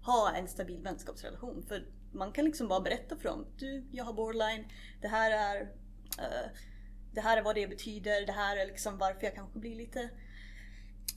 ha 0.06 0.32
en 0.36 0.48
stabil 0.48 0.82
vänskapsrelation. 0.84 1.64
För 1.68 1.86
man 2.12 2.32
kan 2.32 2.46
liksom 2.46 2.68
bara 2.68 2.80
berätta 2.80 3.16
för 3.16 3.24
dem. 3.24 3.46
Du, 3.58 3.88
jag 3.92 4.04
har 4.04 4.14
borderline. 4.14 4.66
Det 5.02 5.08
här 5.08 5.32
är 5.32 5.62
uh, 5.62 6.50
det 7.16 7.22
här 7.22 7.38
är 7.38 7.42
vad 7.42 7.56
det 7.56 7.68
betyder, 7.68 8.26
det 8.26 8.32
här 8.32 8.58
är 8.58 8.66
liksom 8.66 8.98
varför 8.98 9.24
jag 9.24 9.36
kanske 9.36 9.60
blir 9.60 9.76
lite 9.76 10.10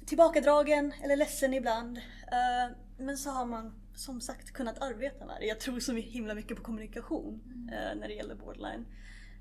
tillbakadragen 0.06 0.92
eller 1.02 1.16
ledsen 1.16 1.54
ibland. 1.54 1.98
Uh, 1.98 2.76
men 2.98 3.18
så 3.18 3.30
har 3.30 3.46
man 3.46 3.74
som 3.94 4.20
sagt 4.20 4.52
kunnat 4.52 4.78
arbeta 4.78 5.26
med 5.26 5.36
det. 5.40 5.46
Jag 5.46 5.60
tror 5.60 5.80
så 5.80 5.92
himla 5.92 6.34
mycket 6.34 6.56
på 6.56 6.62
kommunikation 6.62 7.40
uh, 7.64 8.00
när 8.00 8.08
det 8.08 8.14
gäller 8.14 8.34
borderline. 8.34 8.86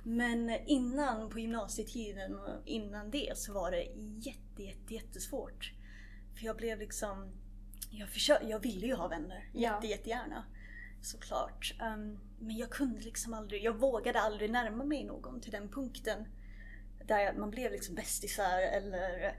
Men 0.04 0.50
innan, 0.66 1.30
på 1.30 1.40
gymnasietiden 1.40 2.40
och 2.40 2.68
innan 2.68 3.12
det 3.12 3.38
så 3.38 3.54
var 3.54 3.72
det 3.72 3.84
jätte, 4.18 4.64
jätte, 4.64 4.94
jättesvårt. 4.94 5.72
För 6.36 6.46
jag 6.46 6.58
blev 6.58 6.80
liksom... 6.80 7.32
Jag, 7.92 8.10
försökte, 8.10 8.48
jag 8.48 8.60
ville 8.60 8.88
ju 8.88 8.94
ha 8.94 9.08
vänner, 9.08 9.50
ja. 9.54 9.60
jätte, 9.60 9.88
jättegärna. 9.88 10.46
Såklart. 11.02 11.76
Um, 11.82 12.20
men 12.40 12.58
jag 12.58 12.70
kunde 12.70 13.02
liksom 13.02 13.34
aldrig, 13.34 13.64
jag 13.64 13.78
vågade 13.78 14.22
aldrig 14.22 14.52
närma 14.52 14.84
mig 14.84 15.04
någon 15.04 15.42
till 15.42 15.52
den 15.52 15.70
punkten 15.70 16.26
där 17.06 17.34
man 17.34 17.52
blev 17.52 17.72
liksom 17.72 17.96
bästisar 17.96 18.62
eller 18.62 19.36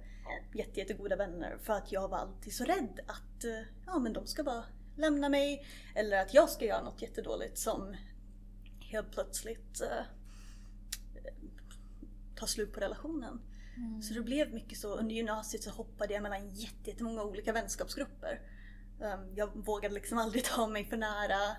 jätte, 0.54 0.80
jättegoda 0.80 1.16
vänner 1.16 1.58
för 1.62 1.72
att 1.72 1.92
jag 1.92 2.08
var 2.08 2.18
alltid 2.18 2.54
så 2.54 2.64
rädd 2.64 3.00
att 3.06 3.44
ja, 3.86 3.98
men 3.98 4.12
de 4.12 4.26
ska 4.26 4.44
bara 4.44 4.64
lämna 4.96 5.28
mig 5.28 5.66
eller 5.94 6.16
att 6.16 6.34
jag 6.34 6.50
ska 6.50 6.64
göra 6.64 6.82
något 6.82 7.02
jättedåligt 7.02 7.58
som 7.58 7.96
helt 8.80 9.12
plötsligt 9.12 9.82
uh, 9.82 10.06
tar 12.36 12.46
slut 12.46 12.72
på 12.72 12.80
relationen. 12.80 13.40
Mm. 13.76 14.02
Så 14.02 14.14
det 14.14 14.22
blev 14.22 14.54
mycket 14.54 14.78
så, 14.78 14.96
under 14.96 15.14
gymnasiet 15.14 15.62
så 15.62 15.70
hoppade 15.70 16.14
jag 16.14 16.22
mellan 16.22 16.50
jättemånga 16.50 17.22
olika 17.22 17.52
vänskapsgrupper. 17.52 18.40
Um, 19.00 19.34
jag 19.36 19.50
vågade 19.64 19.94
liksom 19.94 20.18
aldrig 20.24 20.44
ta 20.44 20.66
mig 20.66 20.84
för 20.84 20.96
nära. 20.96 21.56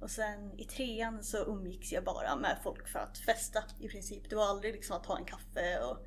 Och 0.00 0.10
sen 0.10 0.60
i 0.60 0.64
trean 0.64 1.24
så 1.24 1.44
umgicks 1.44 1.92
jag 1.92 2.04
bara 2.04 2.36
med 2.36 2.58
folk 2.62 2.88
för 2.88 2.98
att 2.98 3.18
festa 3.18 3.64
i 3.80 3.88
princip. 3.88 4.30
Det 4.30 4.36
var 4.36 4.46
aldrig 4.46 4.74
liksom 4.74 4.96
att 4.96 5.04
ta 5.04 5.18
en 5.18 5.24
kaffe 5.24 5.78
och 5.78 5.98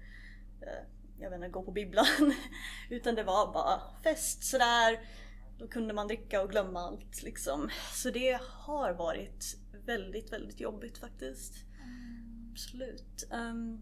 uh, 0.61 0.87
jag 1.19 1.29
vet 1.29 1.37
inte, 1.37 1.49
gå 1.49 1.63
på 1.63 1.71
bibblan. 1.71 2.05
Utan 2.89 3.15
det 3.15 3.23
var 3.23 3.53
bara 3.53 3.81
fest 4.03 4.43
sådär. 4.43 4.99
Då 5.57 5.67
kunde 5.67 5.93
man 5.93 6.07
dricka 6.07 6.41
och 6.41 6.49
glömma 6.49 6.79
allt 6.79 7.23
liksom. 7.23 7.69
Så 7.93 8.09
det 8.09 8.39
har 8.41 8.93
varit 8.93 9.57
väldigt, 9.85 10.33
väldigt 10.33 10.59
jobbigt 10.59 10.97
faktiskt. 10.97 11.64
Absolut. 12.55 13.27
Um, 13.31 13.79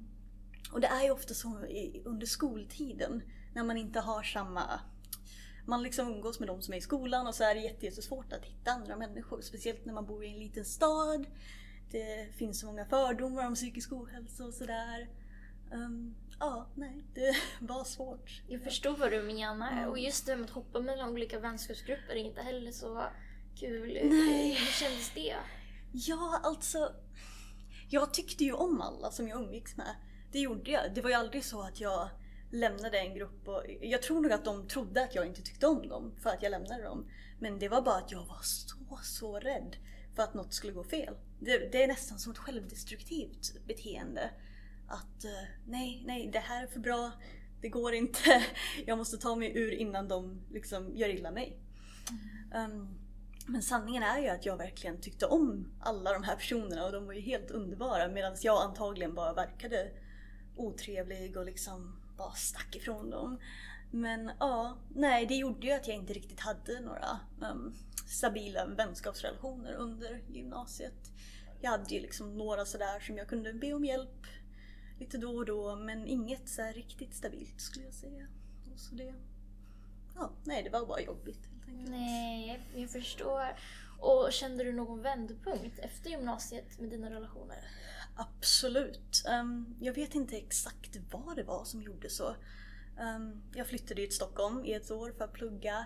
och 0.72 0.82
det 0.82 0.88
är 0.88 1.04
ju 1.04 1.12
ofta 1.12 1.34
så 1.34 1.66
under 2.06 2.28
skoltiden 2.28 3.24
när 3.54 3.64
man 3.64 3.78
inte 3.78 4.00
har 4.00 4.24
samma 4.24 4.80
man 5.66 5.84
liksom 5.84 6.08
umgås 6.08 6.40
med 6.40 6.50
de 6.50 6.62
som 6.62 6.74
är 6.74 6.78
i 6.78 6.82
skolan 6.82 7.28
och 7.28 7.36
så 7.36 7.44
är 7.44 7.56
det 7.56 7.62
jättesvårt 7.62 8.34
att 8.34 8.46
hitta 8.46 8.72
andra 8.72 8.98
människor. 8.98 9.42
Speciellt 9.42 9.86
när 9.86 9.94
man 9.94 10.06
bor 10.06 10.24
i 10.26 10.28
en 10.28 10.40
liten 10.40 10.66
stad. 10.66 11.26
Det 11.92 12.36
finns 12.36 12.60
så 12.60 12.66
många 12.66 12.86
fördomar 12.86 13.48
om 13.48 13.56
psykisk 13.56 13.92
ohälsa 13.92 14.46
och 14.46 14.54
sådär. 14.54 15.10
Um, 15.72 16.16
ja, 16.40 16.68
nej, 16.76 17.04
det 17.14 17.36
var 17.66 17.84
svårt. 17.84 18.42
Jag 18.48 18.64
förstår 18.64 18.98
vad 18.98 19.12
du 19.12 19.22
menar. 19.22 19.72
Mm. 19.72 19.90
Och 19.90 20.00
just 20.00 20.26
det 20.26 20.36
med 20.36 20.46
att 20.46 20.52
hoppa 20.52 20.80
mellan 20.80 21.10
olika 21.10 21.40
vänskapsgrupper 21.40 22.14
är 22.14 22.16
inte 22.16 22.42
heller 22.42 22.72
så 22.72 23.04
kul. 23.60 24.00
Nej. 24.04 24.50
Hur 24.50 24.72
kändes 24.72 25.12
det? 25.14 25.36
Ja, 25.92 26.40
alltså. 26.44 26.92
Jag 27.94 28.14
tyckte 28.14 28.44
ju 28.44 28.54
om 28.54 28.82
alla 28.82 29.12
som 29.12 29.28
jag 29.28 29.42
umgicks 29.42 29.78
med. 29.78 29.96
Det 30.32 30.40
gjorde 30.40 30.72
jag. 30.72 30.94
Det 30.94 31.02
var 31.02 31.10
ju 31.10 31.16
aldrig 31.16 31.46
så 31.46 31.62
att 31.62 31.80
jag 31.80 32.10
lämnade 32.52 33.00
en 33.00 33.16
grupp 33.16 33.48
och 33.48 33.64
jag 33.82 34.02
tror 34.02 34.22
nog 34.22 34.32
att 34.32 34.46
de 34.46 34.68
trodde 34.68 35.04
att 35.04 35.16
jag 35.16 35.26
inte 35.26 35.42
tyckte 35.42 35.68
om 35.68 35.88
dem 35.88 36.12
för 36.22 36.30
att 36.30 36.44
jag 36.44 36.50
lämnade 36.52 36.84
dem. 36.84 37.06
Men 37.40 37.60
det 37.60 37.70
var 37.70 37.82
bara 37.82 37.98
att 37.98 38.12
jag 38.12 38.26
var 38.26 38.40
så, 38.42 38.78
så 39.04 39.40
rädd 39.40 39.76
för 40.16 40.24
att 40.24 40.34
något 40.34 40.54
skulle 40.54 40.74
gå 40.74 40.84
fel. 40.84 41.16
Det, 41.40 41.72
det 41.72 41.84
är 41.84 41.88
nästan 41.88 42.20
som 42.20 42.32
ett 42.32 42.38
självdestruktivt 42.38 43.68
beteende. 43.68 44.30
Att 44.88 45.26
uh, 45.26 45.50
nej, 45.68 46.04
nej, 46.06 46.30
det 46.34 46.40
här 46.40 46.64
är 46.64 46.68
för 46.68 46.80
bra. 46.80 47.12
Det 47.62 47.70
går 47.70 47.94
inte. 47.94 48.46
Jag 48.86 48.98
måste 48.98 49.18
ta 49.18 49.36
mig 49.36 49.58
ur 49.58 49.72
innan 49.72 50.08
de 50.08 50.42
liksom 50.52 50.98
gör 50.98 51.10
illa 51.10 51.32
mig. 51.32 51.58
Mm. 52.52 52.72
Um, 52.72 53.03
men 53.46 53.62
sanningen 53.62 54.04
är 54.04 54.20
ju 54.20 54.28
att 54.28 54.46
jag 54.46 54.58
verkligen 54.58 55.02
tyckte 55.02 55.26
om 55.26 55.72
alla 55.80 56.14
de 56.14 56.24
här 56.24 56.36
personerna 56.36 56.86
och 56.86 56.92
de 56.92 57.06
var 57.06 57.14
ju 57.14 57.22
helt 57.22 57.52
underbara 57.52 58.08
medan 58.08 58.36
jag 58.42 58.62
antagligen 58.64 59.16
bara 59.16 59.34
verkade 59.34 59.92
otrevlig 60.56 61.38
och 61.38 61.46
liksom 61.46 61.96
bara 62.18 62.32
stack 62.32 62.76
ifrån 62.76 63.10
dem. 63.10 63.40
Men 63.92 64.32
ja, 64.40 64.78
nej 64.96 65.26
det 65.26 65.36
gjorde 65.36 65.68
ju 65.68 65.74
att 65.74 65.88
jag 65.88 65.98
inte 65.98 66.14
riktigt 66.14 66.40
hade 66.40 66.80
några 66.80 67.20
um, 67.52 67.74
stabila 68.08 68.66
vänskapsrelationer 68.66 69.74
under 69.74 70.22
gymnasiet. 70.30 71.12
Jag 71.62 71.72
hade 71.72 71.94
ju 71.94 72.02
liksom 72.02 72.38
några 72.38 72.66
sådär 72.66 73.00
som 73.00 73.18
jag 73.18 73.28
kunde 73.28 73.54
be 73.54 73.74
om 73.74 73.86
hjälp 73.86 74.28
lite 75.00 75.18
då 75.18 75.36
och 75.36 75.46
då 75.46 75.76
men 75.76 76.08
inget 76.08 76.50
så 76.50 76.62
riktigt 76.62 77.14
stabilt 77.14 77.62
skulle 77.62 77.86
jag 77.86 77.94
säga. 77.94 78.28
Och 78.74 78.80
så 78.80 78.96
det, 78.96 79.14
ja, 80.16 80.32
nej 80.44 80.64
det 80.64 80.70
var 80.70 80.86
bara 80.86 81.02
jobbigt. 81.02 81.53
Nej, 81.74 82.62
jag 82.76 82.90
förstår. 82.90 83.58
Och 84.00 84.32
kände 84.32 84.64
du 84.64 84.72
någon 84.74 85.02
vändpunkt 85.02 85.80
efter 85.80 86.10
gymnasiet 86.10 86.80
med 86.80 86.90
dina 86.90 87.10
relationer? 87.10 87.68
Absolut. 88.16 89.24
Um, 89.42 89.76
jag 89.80 89.94
vet 89.94 90.16
inte 90.16 90.38
exakt 90.38 90.98
vad 91.12 91.36
det 91.36 91.44
var 91.44 91.64
som 91.64 91.82
gjorde 91.82 92.10
så. 92.10 92.36
Um, 93.00 93.44
jag 93.54 93.68
flyttade 93.68 94.02
till 94.02 94.16
Stockholm 94.16 94.66
i 94.66 94.74
ett 94.74 94.92
år 94.92 95.12
för 95.18 95.26
att 95.26 95.34
plugga. 95.34 95.86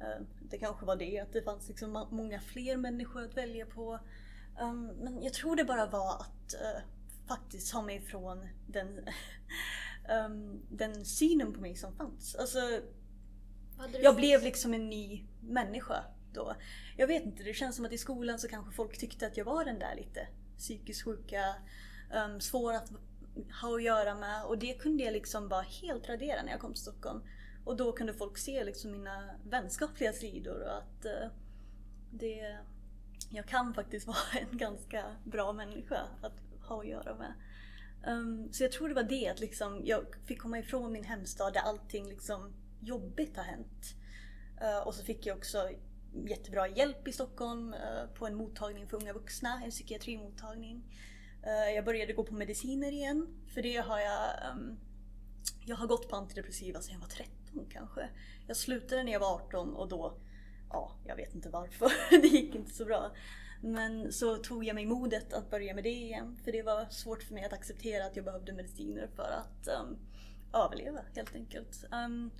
Uh, 0.00 0.26
det 0.40 0.58
kanske 0.58 0.86
var 0.86 0.96
det, 0.96 1.20
att 1.20 1.32
det 1.32 1.42
fanns 1.42 1.68
liksom 1.68 2.06
många 2.10 2.40
fler 2.40 2.76
människor 2.76 3.24
att 3.24 3.36
välja 3.36 3.66
på. 3.66 4.00
Um, 4.60 4.86
men 4.86 5.22
jag 5.22 5.32
tror 5.32 5.56
det 5.56 5.64
bara 5.64 5.86
var 5.86 6.14
att 6.14 6.54
uh, 6.54 6.82
faktiskt 7.28 7.72
ha 7.72 7.82
mig 7.82 7.96
ifrån 7.96 8.48
den, 8.66 9.00
den 10.70 11.04
synen 11.04 11.52
på 11.52 11.60
mig 11.60 11.76
som 11.76 11.96
fanns. 11.96 12.34
Alltså, 12.34 12.58
jag 14.02 14.16
blev 14.16 14.42
liksom 14.42 14.74
en 14.74 14.90
ny 14.90 15.24
människa 15.40 16.04
då. 16.32 16.54
Jag 16.96 17.06
vet 17.06 17.24
inte, 17.24 17.42
det 17.42 17.54
känns 17.54 17.76
som 17.76 17.84
att 17.84 17.92
i 17.92 17.98
skolan 17.98 18.38
så 18.38 18.48
kanske 18.48 18.72
folk 18.72 18.98
tyckte 18.98 19.26
att 19.26 19.36
jag 19.36 19.44
var 19.44 19.64
den 19.64 19.78
där 19.78 19.94
lite 19.96 20.28
psykiskt 20.58 21.04
sjuka, 21.04 21.54
um, 22.14 22.40
svåra 22.40 22.76
att 22.76 22.92
ha 23.62 23.76
att 23.76 23.82
göra 23.82 24.14
med 24.14 24.44
och 24.44 24.58
det 24.58 24.74
kunde 24.74 25.04
jag 25.04 25.12
liksom 25.12 25.48
bara 25.48 25.62
helt 25.62 26.08
radera 26.08 26.42
när 26.42 26.50
jag 26.50 26.60
kom 26.60 26.72
till 26.72 26.82
Stockholm. 26.82 27.22
Och 27.64 27.76
då 27.76 27.92
kunde 27.92 28.14
folk 28.14 28.38
se 28.38 28.64
liksom 28.64 28.90
mina 28.90 29.30
vänskapliga 29.44 30.12
sidor 30.12 30.62
och 30.62 30.76
att 30.76 31.04
uh, 31.04 31.30
det, 32.10 32.58
jag 33.30 33.46
kan 33.46 33.74
faktiskt 33.74 34.06
vara 34.06 34.40
en 34.50 34.58
ganska 34.58 35.04
bra 35.24 35.52
människa 35.52 36.00
att 36.20 36.32
ha 36.62 36.80
att 36.80 36.86
göra 36.86 37.14
med. 37.14 37.32
Um, 38.06 38.52
så 38.52 38.64
jag 38.64 38.72
tror 38.72 38.88
det 38.88 38.94
var 38.94 39.02
det, 39.02 39.28
att 39.28 39.40
liksom 39.40 39.80
jag 39.84 40.06
fick 40.24 40.38
komma 40.38 40.58
ifrån 40.58 40.92
min 40.92 41.04
hemstad 41.04 41.52
där 41.52 41.60
allting 41.60 42.08
liksom 42.08 42.52
jobbigt 42.80 43.36
har 43.36 43.44
hänt. 43.44 43.94
Eh, 44.60 44.78
och 44.78 44.94
så 44.94 45.04
fick 45.04 45.26
jag 45.26 45.36
också 45.36 45.70
jättebra 46.26 46.68
hjälp 46.68 47.08
i 47.08 47.12
Stockholm 47.12 47.74
eh, 47.74 48.06
på 48.14 48.26
en 48.26 48.34
mottagning 48.34 48.86
för 48.86 48.96
unga 48.96 49.12
vuxna, 49.12 49.62
en 49.64 49.70
psykiatrimottagning. 49.70 50.82
Eh, 51.42 51.74
jag 51.74 51.84
började 51.84 52.12
gå 52.12 52.24
på 52.24 52.34
mediciner 52.34 52.92
igen, 52.92 53.26
för 53.54 53.62
det 53.62 53.76
har 53.76 53.98
jag 53.98 54.50
ehm, 54.50 54.76
jag 55.64 55.76
har 55.76 55.86
gått 55.86 56.08
på 56.08 56.16
antidepressiva 56.16 56.80
sedan 56.80 56.94
jag 56.94 57.00
var 57.00 57.08
13 57.08 57.66
kanske. 57.70 58.08
Jag 58.46 58.56
slutade 58.56 59.02
när 59.02 59.12
jag 59.12 59.20
var 59.20 59.34
18 59.34 59.74
och 59.74 59.88
då, 59.88 60.14
ja, 60.70 60.92
jag 61.04 61.16
vet 61.16 61.34
inte 61.34 61.48
varför, 61.48 61.90
det 62.22 62.28
gick 62.28 62.54
inte 62.54 62.74
så 62.74 62.84
bra. 62.84 63.12
Men 63.60 64.12
så 64.12 64.36
tog 64.36 64.64
jag 64.64 64.74
mig 64.74 64.86
modet 64.86 65.32
att 65.32 65.50
börja 65.50 65.74
med 65.74 65.84
det 65.84 65.90
igen, 65.90 66.40
för 66.44 66.52
det 66.52 66.62
var 66.62 66.86
svårt 66.90 67.22
för 67.22 67.34
mig 67.34 67.44
att 67.44 67.52
acceptera 67.52 68.04
att 68.04 68.16
jag 68.16 68.24
behövde 68.24 68.52
mediciner 68.52 69.08
för 69.16 69.30
att 69.30 69.68
um, 69.80 69.98
överleva 70.52 71.00
helt 71.14 71.34
enkelt. 71.34 71.84
Um, 71.92 72.30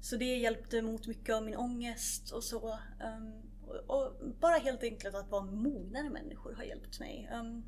så 0.00 0.16
det 0.16 0.36
hjälpte 0.36 0.82
mot 0.82 1.06
mycket 1.06 1.34
av 1.34 1.44
min 1.44 1.56
ångest 1.56 2.32
och 2.32 2.44
så. 2.44 2.68
Um, 2.68 3.42
och, 3.66 3.76
och, 3.96 4.12
bara 4.40 4.56
helt 4.56 4.82
enkelt 4.82 5.14
att 5.14 5.30
vara 5.30 5.44
mognare 5.44 6.10
människor 6.10 6.54
har 6.54 6.62
hjälpt 6.62 7.00
mig. 7.00 7.30
Um, 7.34 7.64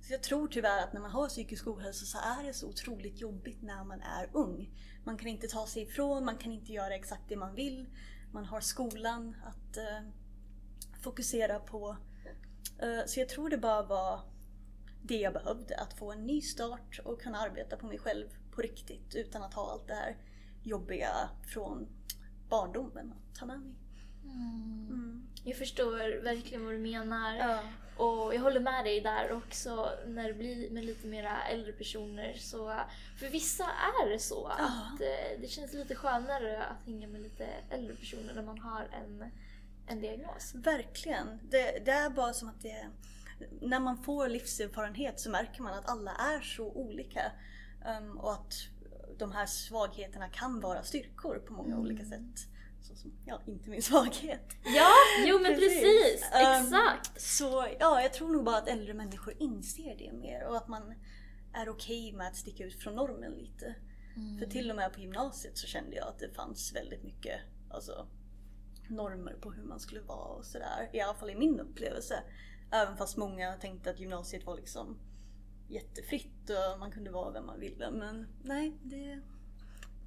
så 0.00 0.12
jag 0.12 0.22
tror 0.22 0.48
tyvärr 0.48 0.82
att 0.82 0.92
när 0.92 1.00
man 1.00 1.10
har 1.10 1.28
psykisk 1.28 1.66
ohälsa 1.66 2.06
så 2.06 2.18
är 2.18 2.44
det 2.44 2.54
så 2.54 2.68
otroligt 2.68 3.20
jobbigt 3.20 3.62
när 3.62 3.84
man 3.84 4.00
är 4.00 4.30
ung. 4.32 4.70
Man 5.04 5.18
kan 5.18 5.28
inte 5.28 5.48
ta 5.48 5.66
sig 5.66 5.82
ifrån, 5.82 6.24
man 6.24 6.38
kan 6.38 6.52
inte 6.52 6.72
göra 6.72 6.94
exakt 6.94 7.22
det 7.28 7.36
man 7.36 7.54
vill. 7.54 7.86
Man 8.32 8.44
har 8.44 8.60
skolan 8.60 9.36
att 9.44 9.76
uh, 9.76 10.10
fokusera 11.02 11.58
på. 11.58 11.96
Uh, 12.82 13.06
så 13.06 13.20
jag 13.20 13.28
tror 13.28 13.50
det 13.50 13.58
bara 13.58 13.82
var 13.82 14.20
det 15.02 15.16
jag 15.20 15.32
behövde, 15.32 15.76
att 15.76 15.98
få 15.98 16.12
en 16.12 16.26
ny 16.26 16.40
start 16.40 17.00
och 17.04 17.22
kunna 17.22 17.38
arbeta 17.38 17.76
på 17.76 17.86
mig 17.86 17.98
själv 17.98 18.28
på 18.50 18.60
riktigt 18.60 19.14
utan 19.14 19.42
att 19.42 19.54
ha 19.54 19.72
allt 19.72 19.88
det 19.88 19.94
här 19.94 20.16
jobbiga 20.62 21.28
från 21.46 21.88
barndomen 22.48 23.12
att 23.12 23.38
ta 23.38 23.46
med 23.46 23.60
mig. 23.60 23.74
Mm. 24.24 24.86
Mm. 24.90 25.26
Jag 25.44 25.56
förstår 25.56 26.22
verkligen 26.22 26.64
vad 26.64 26.74
du 26.74 26.78
menar. 26.78 27.36
Ja. 27.36 27.60
Och 27.96 28.34
jag 28.34 28.40
håller 28.40 28.60
med 28.60 28.84
dig 28.84 29.00
där 29.00 29.32
också 29.32 29.90
när 30.06 30.28
det 30.28 30.34
blir 30.34 30.70
med 30.70 30.84
lite 30.84 31.06
mera 31.06 31.42
äldre 31.42 31.72
personer. 31.72 32.34
Så, 32.38 32.74
för 33.18 33.28
vissa 33.28 33.64
är 33.64 34.08
det 34.10 34.18
så 34.18 34.52
ja. 34.58 34.64
att 34.64 35.00
eh, 35.00 35.40
det 35.40 35.48
känns 35.48 35.72
lite 35.72 35.94
skönare 35.94 36.64
att 36.64 36.86
hänga 36.86 37.08
med 37.08 37.20
lite 37.20 37.46
äldre 37.70 37.96
personer 37.96 38.34
när 38.34 38.42
man 38.42 38.58
har 38.58 38.88
en, 38.92 39.30
en 39.86 40.00
diagnos. 40.00 40.54
Verkligen. 40.54 41.40
Det, 41.50 41.84
det 41.84 41.90
är 41.90 42.10
bara 42.10 42.32
som 42.32 42.48
att 42.48 42.62
det 42.62 42.88
när 43.60 43.80
man 43.80 44.02
får 44.02 44.28
livserfarenhet 44.28 45.20
så 45.20 45.30
märker 45.30 45.62
man 45.62 45.78
att 45.78 45.88
alla 45.88 46.10
är 46.10 46.40
så 46.40 46.72
olika. 46.72 47.32
Um, 48.00 48.18
och 48.18 48.32
att 48.32 48.54
de 49.20 49.32
här 49.32 49.46
svagheterna 49.46 50.28
kan 50.28 50.60
vara 50.60 50.82
styrkor 50.82 51.38
på 51.38 51.52
många 51.52 51.74
mm. 51.74 51.80
olika 51.80 52.04
sätt. 52.04 52.46
Så 52.80 52.96
som, 52.96 53.12
ja, 53.24 53.40
inte 53.46 53.70
min 53.70 53.82
svaghet. 53.82 54.56
Ja, 54.64 54.92
jo 55.26 55.38
men 55.38 55.54
precis, 55.54 55.80
precis. 55.80 56.24
exakt. 56.32 57.08
Um, 57.08 57.14
så 57.16 57.66
ja, 57.78 58.02
jag 58.02 58.12
tror 58.12 58.28
nog 58.28 58.44
bara 58.44 58.56
att 58.56 58.68
äldre 58.68 58.94
människor 58.94 59.34
inser 59.38 59.96
det 59.96 60.12
mer 60.12 60.46
och 60.46 60.56
att 60.56 60.68
man 60.68 60.94
är 61.52 61.68
okej 61.68 62.06
okay 62.08 62.16
med 62.16 62.26
att 62.26 62.36
sticka 62.36 62.64
ut 62.64 62.82
från 62.82 62.94
normen 62.94 63.32
lite. 63.32 63.74
Mm. 64.16 64.38
För 64.38 64.46
till 64.46 64.70
och 64.70 64.76
med 64.76 64.92
på 64.92 65.00
gymnasiet 65.00 65.58
så 65.58 65.66
kände 65.66 65.96
jag 65.96 66.08
att 66.08 66.18
det 66.18 66.34
fanns 66.34 66.74
väldigt 66.74 67.02
mycket 67.02 67.40
alltså, 67.70 68.06
normer 68.88 69.36
på 69.40 69.50
hur 69.50 69.62
man 69.62 69.80
skulle 69.80 70.00
vara 70.00 70.28
och 70.28 70.44
sådär. 70.44 70.90
I 70.92 71.00
alla 71.00 71.14
fall 71.14 71.30
i 71.30 71.34
min 71.34 71.60
upplevelse. 71.60 72.22
Även 72.70 72.96
fast 72.96 73.16
många 73.16 73.56
tänkte 73.56 73.90
att 73.90 74.00
gymnasiet 74.00 74.46
var 74.46 74.56
liksom 74.56 74.98
jättefritt 75.70 76.50
och 76.50 76.78
man 76.78 76.90
kunde 76.90 77.10
vara 77.10 77.30
vem 77.30 77.46
man 77.46 77.60
ville. 77.60 77.90
Men 77.90 78.26
nej, 78.42 78.72
det 78.82 79.20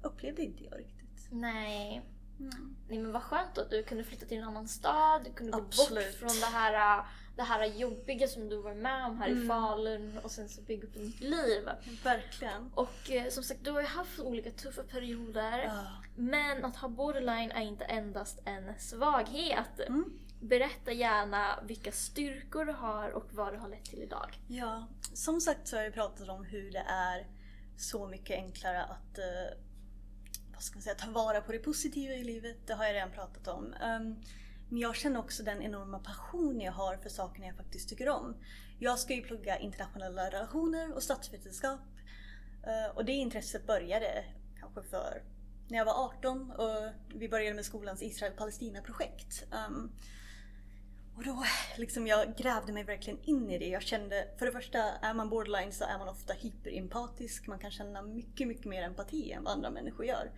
upplevde 0.02 0.42
inte 0.42 0.64
jag 0.64 0.78
riktigt. 0.78 1.28
Nej. 1.30 2.02
Mm. 2.40 2.76
Nej 2.88 2.98
men 2.98 3.12
vad 3.12 3.22
skönt 3.22 3.58
att 3.58 3.70
du 3.70 3.82
kunde 3.82 4.04
flytta 4.04 4.26
till 4.26 4.38
en 4.38 4.44
annan 4.44 4.68
stad, 4.68 5.24
du 5.24 5.32
kunde 5.32 5.52
gå 5.52 5.58
Absolut. 5.58 6.20
bort 6.20 6.30
från 6.30 6.40
det 6.40 6.46
här, 6.46 7.04
det 7.36 7.42
här 7.42 7.64
jobbiga 7.64 8.28
som 8.28 8.48
du 8.48 8.56
var 8.62 8.74
med 8.74 9.06
om 9.06 9.18
här 9.18 9.28
i 9.28 9.32
Mm. 9.32 9.48
Falun 9.48 10.18
och 10.22 10.30
sen 10.30 10.48
så 10.48 10.62
bygga 10.62 10.86
upp 10.88 10.96
ett 10.96 11.02
nytt 11.02 11.20
liv. 11.20 11.68
Verkligen. 12.04 12.70
Och 12.74 13.10
eh, 13.10 13.28
som 13.28 13.42
sagt, 13.42 13.64
du 13.64 13.70
har 13.70 13.80
ju 13.80 13.86
haft 13.86 14.20
olika 14.20 14.50
tuffa 14.50 14.82
perioder. 14.82 15.58
Ja. 15.58 15.86
Men 16.16 16.64
att 16.64 16.76
ha 16.76 16.88
borderline 16.88 17.50
är 17.50 17.62
inte 17.62 17.84
endast 17.84 18.40
en 18.44 18.78
svaghet. 18.78 19.80
Mm. 19.88 20.18
Berätta 20.48 20.92
gärna 20.92 21.60
vilka 21.66 21.92
styrkor 21.92 22.64
du 22.64 22.72
har 22.72 23.10
och 23.10 23.26
vad 23.30 23.52
det 23.52 23.58
har 23.58 23.68
lett 23.68 23.84
till 23.84 24.02
idag. 24.02 24.40
Ja, 24.48 24.88
som 25.14 25.40
sagt 25.40 25.68
så 25.68 25.76
har 25.76 25.82
jag 25.82 25.94
pratat 25.94 26.28
om 26.28 26.44
hur 26.44 26.72
det 26.72 26.84
är 26.88 27.26
så 27.76 28.06
mycket 28.06 28.36
enklare 28.36 28.84
att 28.84 29.18
eh, 29.18 29.58
vad 30.52 30.62
ska 30.62 30.76
man 30.76 30.82
säga, 30.82 30.94
ta 30.94 31.10
vara 31.10 31.40
på 31.40 31.52
det 31.52 31.58
positiva 31.58 32.14
i 32.14 32.24
livet. 32.24 32.56
Det 32.66 32.74
har 32.74 32.84
jag 32.84 32.94
redan 32.94 33.10
pratat 33.10 33.48
om. 33.48 33.74
Ehm, 33.74 34.16
men 34.68 34.78
jag 34.78 34.96
känner 34.96 35.20
också 35.20 35.42
den 35.42 35.62
enorma 35.62 35.98
passion 35.98 36.60
jag 36.60 36.72
har 36.72 36.96
för 36.96 37.08
sakerna 37.08 37.46
jag 37.46 37.56
faktiskt 37.56 37.88
tycker 37.88 38.08
om. 38.08 38.36
Jag 38.78 38.98
ska 38.98 39.14
ju 39.14 39.22
plugga 39.22 39.58
internationella 39.58 40.30
relationer 40.30 40.94
och 40.94 41.02
statsvetenskap. 41.02 41.80
Eh, 42.62 42.96
och 42.96 43.04
det 43.04 43.12
intresset 43.12 43.66
började 43.66 44.24
kanske 44.60 44.82
för 44.82 45.22
när 45.68 45.78
jag 45.78 45.84
var 45.84 46.04
18 46.04 46.50
och 46.50 46.92
vi 47.14 47.28
började 47.28 47.54
med 47.54 47.64
skolans 47.64 48.02
Israel-Palestina-projekt. 48.02 49.44
Ehm, 49.52 49.92
och 51.16 51.24
då 51.24 51.44
liksom 51.76 52.06
jag 52.06 52.36
grävde 52.36 52.72
mig 52.72 52.84
verkligen 52.84 53.22
in 53.22 53.50
i 53.50 53.58
det. 53.58 53.68
Jag 53.68 53.82
kände, 53.82 54.28
för 54.38 54.46
det 54.46 54.52
första, 54.52 54.78
är 54.78 55.14
man 55.14 55.30
borderline 55.30 55.72
så 55.72 55.84
är 55.84 55.98
man 55.98 56.08
ofta 56.08 56.32
hyperempatisk. 56.32 57.46
Man 57.46 57.58
kan 57.58 57.70
känna 57.70 58.02
mycket, 58.02 58.48
mycket 58.48 58.64
mer 58.64 58.82
empati 58.82 59.32
än 59.32 59.44
vad 59.44 59.52
andra 59.52 59.70
människor 59.70 60.06
gör. 60.06 60.30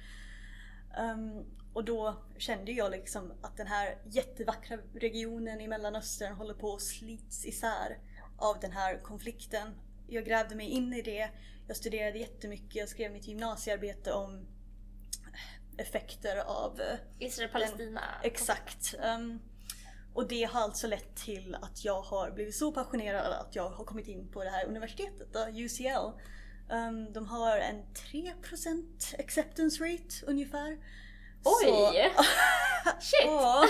Ehm, 0.97 1.45
och 1.73 1.85
då 1.85 2.23
kände 2.39 2.73
jag 2.73 2.91
liksom 2.91 3.33
att 3.43 3.57
den 3.57 3.67
här 3.67 3.99
jättevackra 4.05 4.79
regionen 4.95 5.61
i 5.61 5.69
Mellanöstern 5.69 6.33
håller 6.35 6.55
på 6.55 6.75
att 6.75 6.83
slits 6.83 7.47
isär 7.47 7.99
av 8.39 8.61
den 8.61 8.73
här 8.73 8.99
konflikten. 8.99 9.69
Jag 10.09 10.25
grävde 10.25 10.55
mig 10.55 10.69
in 10.69 10.93
i 10.93 11.03
det. 11.03 11.31
Jag 11.67 11.77
studerade 11.77 12.19
jättemycket. 12.19 12.77
Jag 12.77 12.89
skrev 12.89 13.13
mitt 13.13 13.29
gymnasiearbete 13.29 14.13
om 14.13 14.47
effekter 15.77 16.37
av 16.37 16.81
eh, 16.81 16.99
Israel-Palestina. 17.19 18.01
Exakt. 18.23 18.95
Ehm, 19.03 19.41
och 20.17 20.29
det 20.29 20.45
har 20.45 20.61
alltså 20.61 20.87
lett 20.87 21.17
till 21.17 21.57
att 21.63 21.85
jag 21.85 22.03
har 22.03 22.31
blivit 22.31 22.57
så 22.57 22.73
passionerad 22.73 23.33
att 23.33 23.57
jag 23.57 23.69
har 23.69 23.85
kommit 23.85 24.09
in 24.09 24.29
på 24.29 24.45
det 24.45 24.51
här 24.51 24.67
universitetet, 24.67 25.33
då, 25.33 25.41
UCL. 25.53 26.21
Ehm, 26.71 27.13
de 27.13 27.27
har 27.27 27.59
en 27.59 27.83
3% 28.13 29.21
acceptance 29.21 29.85
rate 29.85 30.27
ungefär. 30.27 30.79
Oj! 31.45 32.13
Shit! 33.01 33.25
Ja. 33.25 33.69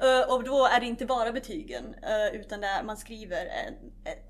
Eh, 0.00 0.34
och 0.34 0.44
då 0.44 0.66
är 0.66 0.80
det 0.80 0.86
inte 0.86 1.06
bara 1.06 1.32
betygen 1.32 1.94
eh, 2.02 2.40
utan 2.40 2.60
det 2.60 2.66
är, 2.66 2.82
man 2.82 2.96
skriver 2.96 3.46
en, 3.46 3.74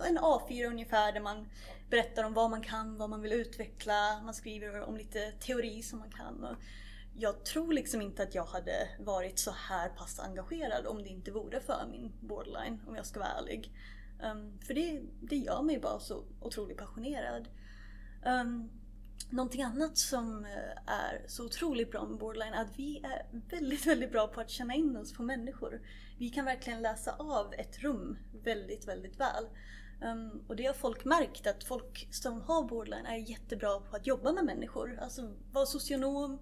en 0.07 0.19
A4 0.19 0.67
ungefär 0.67 1.13
där 1.13 1.21
man 1.21 1.49
berättar 1.91 2.25
om 2.25 2.35
vad 2.35 2.51
man 2.51 2.63
kan, 2.63 2.99
vad 2.99 3.11
man 3.11 3.23
vill 3.23 3.33
utveckla. 3.33 4.21
Man 4.25 4.35
skriver 4.35 4.81
om 4.81 4.97
lite 4.97 5.33
teori 5.33 5.83
som 5.83 5.99
man 5.99 6.11
kan. 6.11 6.45
Och 6.45 6.57
jag 7.21 7.45
tror 7.45 7.73
liksom 7.73 8.03
inte 8.03 8.23
att 8.23 8.35
jag 8.35 8.45
hade 8.45 8.89
varit 8.99 9.39
så 9.39 9.51
här 9.51 9.89
pass 9.89 10.21
engagerad 10.21 10.87
om 10.87 11.03
det 11.03 11.09
inte 11.09 11.31
vore 11.31 11.61
för 11.61 11.87
min 11.91 12.13
borderline, 12.21 12.81
om 12.87 12.97
jag 12.97 13.07
ska 13.07 13.21
vara 13.21 13.29
ärlig. 13.29 13.73
Um, 14.23 14.59
för 14.67 14.75
det, 14.75 15.03
det 15.21 15.37
gör 15.37 15.63
mig 15.63 15.79
bara 15.79 16.01
så 16.01 16.25
otroligt 16.41 16.77
passionerad. 16.79 17.49
Um, 18.27 18.71
någonting 19.31 19.63
annat 19.63 19.99
som 19.99 20.45
eh, 20.45 20.93
är 20.93 21.25
så 21.27 21.45
otroligt 21.45 21.91
bra 21.91 22.07
med 22.07 22.19
borderline 22.19 22.55
är 22.55 22.63
att 22.63 22.79
vi 22.79 22.99
är 23.05 23.27
väldigt, 23.51 23.87
väldigt 23.87 24.13
bra 24.13 24.27
på 24.27 24.41
att 24.41 24.51
känna 24.51 24.75
in 24.75 24.97
oss 24.97 25.13
på 25.13 25.23
människor. 25.23 25.81
Vi 26.19 26.31
kan 26.31 26.45
verkligen 26.45 26.83
läsa 26.83 27.13
av 27.13 27.55
ett 27.55 27.79
rum 27.79 28.19
väldigt, 28.45 28.89
väldigt 28.89 29.21
väl. 29.21 29.45
Um, 30.03 30.45
och 30.49 30.57
det 30.57 30.67
har 30.67 30.75
folk 30.75 31.05
märkt 31.05 31.47
att 31.47 31.65
folk 31.65 32.09
som 32.11 32.41
har 32.41 32.63
borderline 32.63 33.07
är 33.07 33.31
jättebra 33.31 33.81
på 33.81 33.97
att 33.97 34.07
jobba 34.07 34.33
med 34.33 34.45
människor. 34.45 34.99
Alltså 35.03 35.35
vara 35.53 35.67
socionom, 35.67 36.39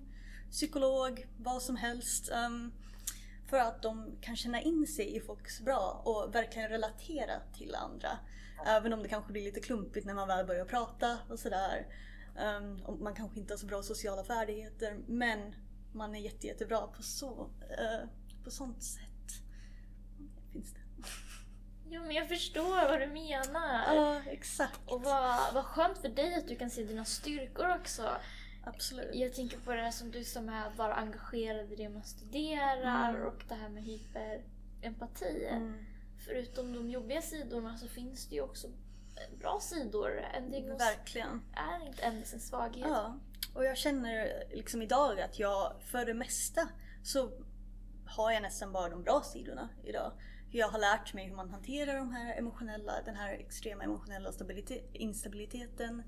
psykolog, 0.50 1.26
vad 1.36 1.62
som 1.62 1.76
helst. 1.76 2.30
Um, 2.32 2.72
för 3.46 3.56
att 3.56 3.82
de 3.82 4.18
kan 4.20 4.36
känna 4.36 4.60
in 4.60 4.86
sig 4.86 5.16
i 5.16 5.20
folks 5.20 5.60
bra 5.60 6.02
och 6.04 6.34
verkligen 6.34 6.68
relatera 6.68 7.40
till 7.52 7.74
andra. 7.74 8.18
Även 8.66 8.92
om 8.92 9.02
det 9.02 9.08
kanske 9.08 9.32
blir 9.32 9.44
lite 9.44 9.60
klumpigt 9.60 10.06
när 10.06 10.14
man 10.14 10.28
väl 10.28 10.46
börjar 10.46 10.64
prata 10.64 11.18
och 11.30 11.38
sådär. 11.38 11.86
Um, 12.58 13.00
man 13.00 13.14
kanske 13.14 13.40
inte 13.40 13.52
har 13.52 13.58
så 13.58 13.66
bra 13.66 13.82
sociala 13.82 14.24
färdigheter 14.24 14.98
men 15.06 15.54
man 15.92 16.14
är 16.14 16.20
jätte, 16.20 16.46
jättebra 16.46 16.86
på, 16.86 17.02
så, 17.02 17.50
uh, 17.80 18.08
på 18.44 18.50
sånt 18.50 18.82
sätt. 18.82 19.42
Finns 20.52 20.72
det? 20.72 20.80
Jo 21.88 22.02
men 22.02 22.14
jag 22.14 22.28
förstår 22.28 22.88
vad 22.88 23.00
du 23.00 23.06
menar. 23.06 23.94
Ja, 23.94 24.22
exakt. 24.26 24.80
Och 24.86 25.02
vad, 25.02 25.54
vad 25.54 25.64
skönt 25.64 25.98
för 25.98 26.08
dig 26.08 26.34
att 26.34 26.48
du 26.48 26.56
kan 26.56 26.70
se 26.70 26.84
dina 26.84 27.04
styrkor 27.04 27.76
också. 27.80 28.02
Absolut. 28.66 29.14
Jag 29.14 29.34
tänker 29.34 29.58
på 29.58 29.72
det 29.74 29.80
här 29.82 29.90
som 29.90 30.10
du 30.10 30.24
som 30.24 30.48
är 30.48 30.66
att 30.66 30.78
vara 30.78 30.94
engagerad 30.94 31.72
i 31.72 31.76
det 31.76 31.88
man 31.88 32.02
studerar 32.04 33.08
Mm. 33.14 33.26
och 33.26 33.44
det 33.48 33.54
här 33.54 33.68
med 33.68 33.82
hyperempati. 33.84 35.46
Mm. 35.50 35.84
Förutom 36.26 36.72
de 36.72 36.90
jobbiga 36.90 37.22
sidorna 37.22 37.76
så 37.76 37.88
finns 37.88 38.28
det 38.28 38.34
ju 38.34 38.40
också 38.42 38.68
bra 39.40 39.58
sidor. 39.60 40.20
En 40.34 40.50
diagnos 40.50 40.80
Verkligen. 40.80 41.42
är 41.52 41.86
inte 41.86 42.02
endast 42.02 42.34
en 42.34 42.40
svaghet. 42.40 42.86
Ja, 42.88 43.18
och 43.54 43.64
jag 43.64 43.76
känner 43.76 44.44
liksom 44.52 44.82
idag 44.82 45.20
att 45.20 45.38
jag 45.38 45.72
för 45.82 46.06
det 46.06 46.14
mesta 46.14 46.68
så 47.04 47.30
har 48.06 48.32
jag 48.32 48.42
nästan 48.42 48.72
bara 48.72 48.88
de 48.88 49.02
bra 49.02 49.20
sidorna 49.22 49.68
idag. 49.84 50.12
Jag 50.50 50.68
har 50.68 50.78
lärt 50.78 51.14
mig 51.14 51.26
hur 51.28 51.36
man 51.36 51.50
hanterar 51.50 51.96
de 51.96 52.12
här 52.12 52.36
emotionella, 52.38 52.92
den 53.04 53.16
här 53.16 53.32
extrema 53.32 53.84
emotionella 53.84 54.30
stabilite- 54.30 54.82
instabiliteten. 54.92 56.02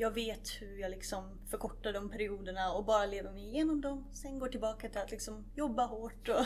Jag 0.00 0.10
vet 0.10 0.48
hur 0.60 0.78
jag 0.78 0.90
liksom 0.90 1.38
förkortar 1.50 1.92
de 1.92 2.10
perioderna 2.10 2.72
och 2.72 2.84
bara 2.84 3.06
lever 3.06 3.32
mig 3.32 3.42
igenom 3.48 3.80
dem. 3.80 4.04
Sen 4.12 4.38
går 4.38 4.48
tillbaka 4.48 4.88
till 4.88 5.00
att 5.00 5.10
liksom 5.10 5.44
jobba 5.54 5.84
hårt 5.86 6.28
och 6.28 6.44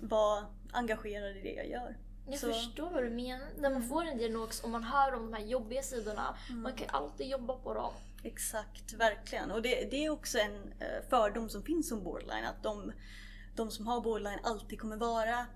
vara 0.00 0.46
engagerad 0.72 1.36
i 1.36 1.40
det 1.40 1.52
jag 1.52 1.68
gör. 1.68 1.96
Jag 2.28 2.38
Så- 2.38 2.46
förstår 2.52 2.90
vad 2.90 3.02
du 3.02 3.10
menar. 3.10 3.46
När 3.56 3.70
man 3.70 3.76
Mm. 3.76 3.88
får 3.88 4.04
en 4.04 4.18
diagnos 4.18 4.60
och 4.60 4.70
man 4.70 4.84
hör 4.84 5.14
om 5.14 5.30
de 5.30 5.32
här 5.36 5.44
jobbiga 5.46 5.82
sidorna, 5.82 6.36
man 6.50 6.72
kan 6.72 6.88
alltid 6.90 7.26
jobba 7.28 7.56
på 7.56 7.74
dem. 7.74 7.92
Exakt, 8.22 8.92
verkligen. 8.92 9.50
Och 9.50 9.62
det, 9.62 9.90
det 9.90 10.04
är 10.04 10.10
också 10.10 10.38
en 10.38 10.72
eh, 10.80 11.08
fördom 11.10 11.48
som 11.48 11.62
finns 11.62 11.92
om 11.92 12.04
borderline. 12.04 12.44
Att 12.44 12.62
de, 12.62 12.92
de 13.56 13.70
som 13.70 13.86
har 13.86 14.00
borderline 14.00 14.40
alltid 14.42 14.80
kommer 14.80 14.96
vara 14.96 15.46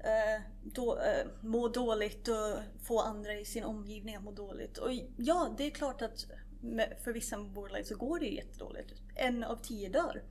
eh, 0.00 0.42
då, 0.62 0.98
eh, 0.98 1.26
må 1.40 1.68
dåligt 1.68 2.28
och 2.28 2.82
få 2.82 3.00
andra 3.00 3.34
i 3.34 3.44
sin 3.44 3.64
omgivning 3.64 4.16
att 4.16 4.22
må 4.22 4.32
dåligt. 4.32 4.78
Och 4.78 4.90
ja, 5.16 5.54
det 5.58 5.64
är 5.64 5.70
klart 5.70 6.02
att 6.02 6.26
med, 6.60 6.96
för 7.04 7.12
vissa 7.12 7.36
med 7.38 7.50
borderline 7.50 7.84
så 7.84 7.96
går 7.96 8.20
det 8.20 8.26
jättedåligt. 8.26 8.92
En 9.14 9.44
av 9.44 9.56
tio 9.56 9.88
dör. 9.88 10.22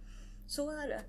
Så 0.48 0.72
är 0.72 0.88
det. 0.88 1.02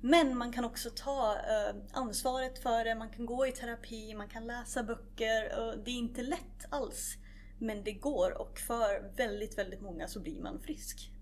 Men 0.00 0.36
man 0.36 0.52
kan 0.52 0.64
också 0.64 0.90
ta 0.90 1.36
eh, 1.36 1.76
ansvaret 1.92 2.58
för 2.58 2.84
det, 2.84 2.94
man 2.94 3.10
kan 3.10 3.26
gå 3.26 3.46
i 3.46 3.52
terapi, 3.52 4.14
man 4.14 4.28
kan 4.28 4.46
läsa 4.46 4.82
böcker. 4.82 5.58
Och 5.58 5.78
det 5.84 5.90
är 5.90 5.98
inte 5.98 6.22
lätt 6.22 6.66
alls. 6.68 7.16
Men 7.58 7.84
det 7.84 7.92
går 7.92 8.40
och 8.40 8.58
för 8.58 9.12
väldigt, 9.16 9.58
väldigt 9.58 9.80
många 9.80 10.08
så 10.08 10.20
blir 10.20 10.40
man 10.40 10.60
frisk. 10.60 11.12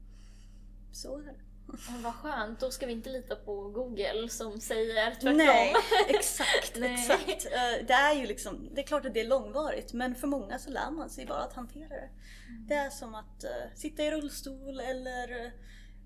Så 0.92 1.18
är 1.18 1.22
det. 1.22 1.45
Men 1.66 2.02
vad 2.02 2.14
skönt, 2.14 2.60
då 2.60 2.70
ska 2.70 2.86
vi 2.86 2.92
inte 2.92 3.10
lita 3.10 3.36
på 3.36 3.68
Google 3.68 4.28
som 4.28 4.60
säger 4.60 5.10
tvärtom. 5.14 5.36
Nej, 5.36 5.74
exakt, 6.08 6.76
Nej. 6.76 6.92
exakt. 6.94 7.46
Eh, 7.46 7.86
Det 7.86 7.92
är 7.92 8.14
ju 8.14 8.26
liksom, 8.26 8.68
det 8.74 8.80
är 8.80 8.86
klart 8.86 9.06
att 9.06 9.14
det 9.14 9.20
är 9.20 9.28
långvarigt 9.28 9.92
men 9.92 10.14
för 10.14 10.26
många 10.26 10.58
så 10.58 10.70
lär 10.70 10.90
man 10.90 11.10
sig 11.10 11.26
bara 11.26 11.42
att 11.42 11.52
hantera 11.52 11.88
det. 11.88 12.08
Det 12.68 12.74
är 12.74 12.90
som 12.90 13.14
att 13.14 13.44
eh, 13.44 13.50
sitta 13.74 14.02
i 14.02 14.10
rullstol 14.10 14.80
eller 14.80 15.44
eh, 15.44 15.50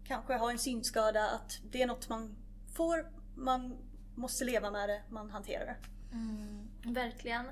kanske 0.07 0.35
ha 0.35 0.51
en 0.51 0.59
synskada, 0.59 1.31
att 1.31 1.59
det 1.71 1.83
är 1.83 1.87
något 1.87 2.09
man 2.09 2.37
får, 2.77 3.07
man 3.37 3.77
måste 4.15 4.45
leva 4.45 4.71
med 4.71 4.89
det, 4.89 5.03
man 5.09 5.31
hanterar 5.31 5.67
det. 5.67 5.77
Mm, 6.13 6.69
verkligen. 6.95 7.47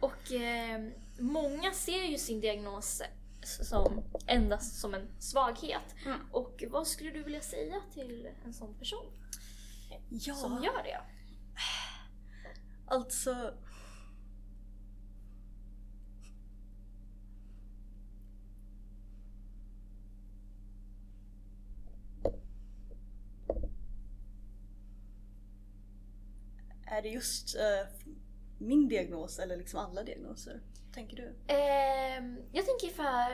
Och 0.00 0.32
eh, 0.32 0.80
många 1.18 1.72
ser 1.72 2.02
ju 2.04 2.18
sin 2.18 2.40
diagnos 2.40 3.02
som 3.48 4.02
endast 4.26 4.80
som 4.80 4.94
en 4.94 5.08
svaghet. 5.18 5.94
Mm. 6.06 6.20
Och 6.32 6.64
vad 6.70 6.86
skulle 6.86 7.10
du 7.10 7.22
vilja 7.22 7.40
säga 7.40 7.76
till 7.94 8.28
en 8.44 8.54
sån 8.54 8.74
person 8.74 9.06
Ja, 10.08 10.34
som 10.34 10.52
gör 10.64 10.82
det? 10.82 11.00
alltså 12.86 13.54
Är 26.86 27.02
det 27.02 27.08
just 27.08 27.56
eh, 27.56 27.86
min 28.58 28.88
diagnos 28.88 29.38
eller 29.38 29.56
liksom 29.56 29.80
alla 29.80 30.02
diagnoser? 30.02 30.60
Tänker 30.94 31.16
du? 31.16 31.54
Eh, 31.54 32.24
jag 32.52 32.66
tänker 32.66 32.88
för 32.88 33.32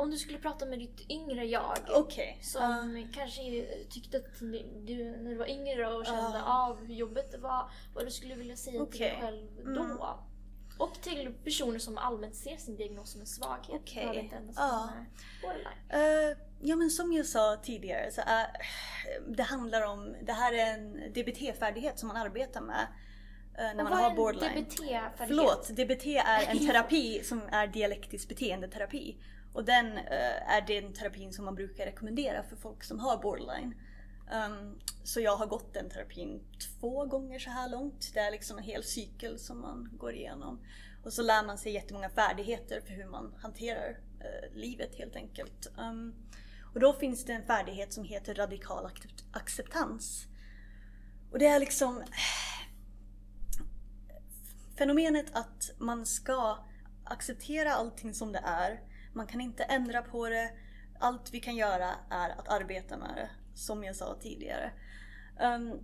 om 0.00 0.10
du 0.10 0.16
skulle 0.16 0.38
prata 0.38 0.66
med 0.66 0.78
ditt 0.78 1.10
yngre 1.10 1.44
jag. 1.44 1.78
Okej. 1.94 2.38
Som 2.42 2.96
uh, 2.96 3.06
kanske 3.12 3.66
tyckte 3.90 4.16
att 4.16 4.40
du 4.86 5.16
när 5.22 5.30
du 5.30 5.36
var 5.36 5.50
yngre 5.50 5.94
och 5.94 6.06
kände 6.06 6.38
Ja. 6.38 6.68
av 6.68 6.86
hur 6.86 6.94
jobbigt 6.94 7.32
det 7.32 7.38
var. 7.38 7.70
Vad 7.94 8.06
du 8.06 8.10
skulle 8.10 8.34
vilja 8.34 8.56
säga 8.56 8.86
till 8.86 9.00
dig 9.00 9.18
själv 9.20 9.48
då. 9.64 9.82
Mm. 9.82 9.98
Och 10.78 11.00
till 11.02 11.34
personer 11.44 11.78
som 11.78 11.98
allmänt 11.98 12.36
ser 12.36 12.56
sin 12.56 12.76
diagnos 12.76 13.12
som 13.12 13.20
en 13.20 13.26
svaghet. 13.26 13.94
Behöver 13.94 14.20
inte 14.20 14.36
endast 14.36 14.58
Ja. 14.58 14.90
Eh, 15.88 16.36
ja 16.60 16.76
men 16.76 16.90
som 16.90 17.12
jag 17.12 17.26
sa 17.26 17.56
tidigare 17.62 18.10
så 18.10 18.20
är 18.26 18.46
det 19.28 19.42
handlar 19.42 19.86
om, 19.86 20.14
det 20.22 20.32
här 20.32 20.52
är 20.52 20.74
en 20.74 21.12
DBT-färdighet 21.12 21.98
som 21.98 22.08
man 22.08 22.16
arbetar 22.16 22.60
med 22.60 22.86
när 23.62 23.84
Och 23.84 23.90
man 23.90 24.02
har 24.02 24.14
borderline. 24.14 24.64
DBT-färdighet? 24.64 25.12
Förlåt, 25.28 25.68
DBT 25.68 26.06
är 26.06 26.50
en 26.50 26.66
terapi 26.66 27.24
som 27.24 27.40
är 27.52 27.66
dialektisk 27.66 28.28
beteendeterapi. 28.28 29.16
Och 29.52 29.64
den 29.64 29.86
eh, 29.98 30.54
är 30.54 30.60
den 30.66 30.92
terapin 30.92 31.32
som 31.32 31.44
man 31.44 31.54
brukar 31.54 31.86
rekommendera 31.86 32.42
för 32.42 32.56
folk 32.56 32.84
som 32.84 32.98
har 32.98 33.16
borderline. 33.16 33.74
Um, 34.32 34.78
så 35.04 35.20
jag 35.20 35.36
har 35.36 35.46
gått 35.46 35.74
den 35.74 35.90
terapin 35.90 36.40
två 36.80 37.04
gånger 37.04 37.38
så 37.38 37.50
här 37.50 37.68
långt. 37.68 38.10
Det 38.14 38.20
är 38.20 38.30
liksom 38.30 38.58
en 38.58 38.64
hel 38.64 38.84
cykel 38.84 39.38
som 39.38 39.60
man 39.60 39.88
går 39.92 40.14
igenom. 40.14 40.60
Och 41.04 41.12
så 41.12 41.22
lär 41.22 41.46
man 41.46 41.58
sig 41.58 41.72
jättemånga 41.72 42.10
färdigheter 42.10 42.80
för 42.80 42.92
hur 42.92 43.06
man 43.06 43.34
hanterar 43.42 43.98
eh, 44.20 44.56
livet 44.56 44.94
helt 44.94 45.16
enkelt. 45.16 45.72
Um, 45.78 46.14
och 46.74 46.80
då 46.80 46.92
finns 46.92 47.24
det 47.24 47.32
en 47.32 47.46
färdighet 47.46 47.92
som 47.92 48.04
heter 48.04 48.34
radikal 48.34 48.86
accept- 48.86 49.24
acceptans. 49.32 50.26
Och 51.32 51.38
det 51.38 51.46
är 51.46 51.60
liksom 51.60 52.02
fenomenet 54.80 55.26
att 55.32 55.70
man 55.78 56.06
ska 56.06 56.58
acceptera 57.04 57.72
allting 57.72 58.14
som 58.14 58.32
det 58.32 58.42
är. 58.44 58.80
Man 59.12 59.26
kan 59.26 59.40
inte 59.40 59.62
ändra 59.62 60.02
på 60.02 60.28
det. 60.28 60.50
Allt 60.98 61.30
vi 61.32 61.40
kan 61.40 61.56
göra 61.56 61.90
är 62.10 62.30
att 62.30 62.48
arbeta 62.48 62.96
med 62.96 63.14
det, 63.16 63.30
som 63.54 63.84
jag 63.84 63.96
sa 63.96 64.16
tidigare. 64.20 64.72
Um, 65.40 65.80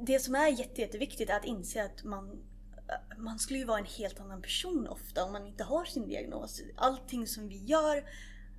det 0.00 0.18
som 0.18 0.34
är 0.34 0.48
jätte, 0.48 0.80
jätteviktigt 0.80 1.30
är 1.30 1.36
att 1.36 1.44
inse 1.44 1.84
att 1.84 2.04
man, 2.04 2.42
man 3.16 3.38
skulle 3.38 3.58
ju 3.58 3.64
vara 3.64 3.78
en 3.78 3.84
helt 3.98 4.20
annan 4.20 4.42
person 4.42 4.88
ofta 4.88 5.24
om 5.24 5.32
man 5.32 5.46
inte 5.46 5.64
har 5.64 5.84
sin 5.84 6.08
diagnos. 6.08 6.62
Allting 6.76 7.26
som 7.26 7.48
vi 7.48 7.64
gör, 7.64 8.04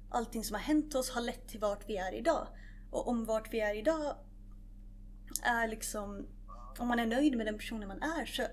allting 0.10 0.44
som 0.44 0.54
har 0.54 0.62
hänt 0.62 0.96
oss 0.96 1.10
har 1.10 1.22
lett 1.22 1.48
till 1.48 1.60
vart 1.60 1.90
vi 1.90 1.98
är 1.98 2.14
idag. 2.14 2.48
Och 2.92 3.08
om 3.08 3.26
vart 3.26 3.54
vi 3.54 3.60
är 3.60 3.76
idag 3.76 4.16
är 5.44 5.68
liksom, 5.68 6.28
om 6.78 6.88
man 6.88 7.00
är 7.00 7.06
nöjd 7.06 7.38
med 7.38 7.46
den 7.46 7.58
personen 7.58 7.88
man 7.88 8.02
är 8.02 8.26
så 8.26 8.44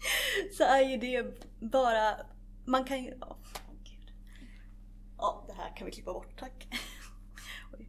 så 0.52 0.64
är 0.64 0.80
ju 0.80 0.96
det 0.96 1.40
bara, 1.60 2.16
man 2.64 2.84
kan 2.84 3.04
ju, 3.04 3.14
åh, 3.20 3.36
gud. 3.84 4.12
Ja, 5.18 5.44
det 5.46 5.52
här 5.52 5.76
kan 5.76 5.86
vi 5.86 5.92
klippa 5.92 6.12
bort, 6.12 6.38
tack. 6.38 6.68
Oj. 7.78 7.88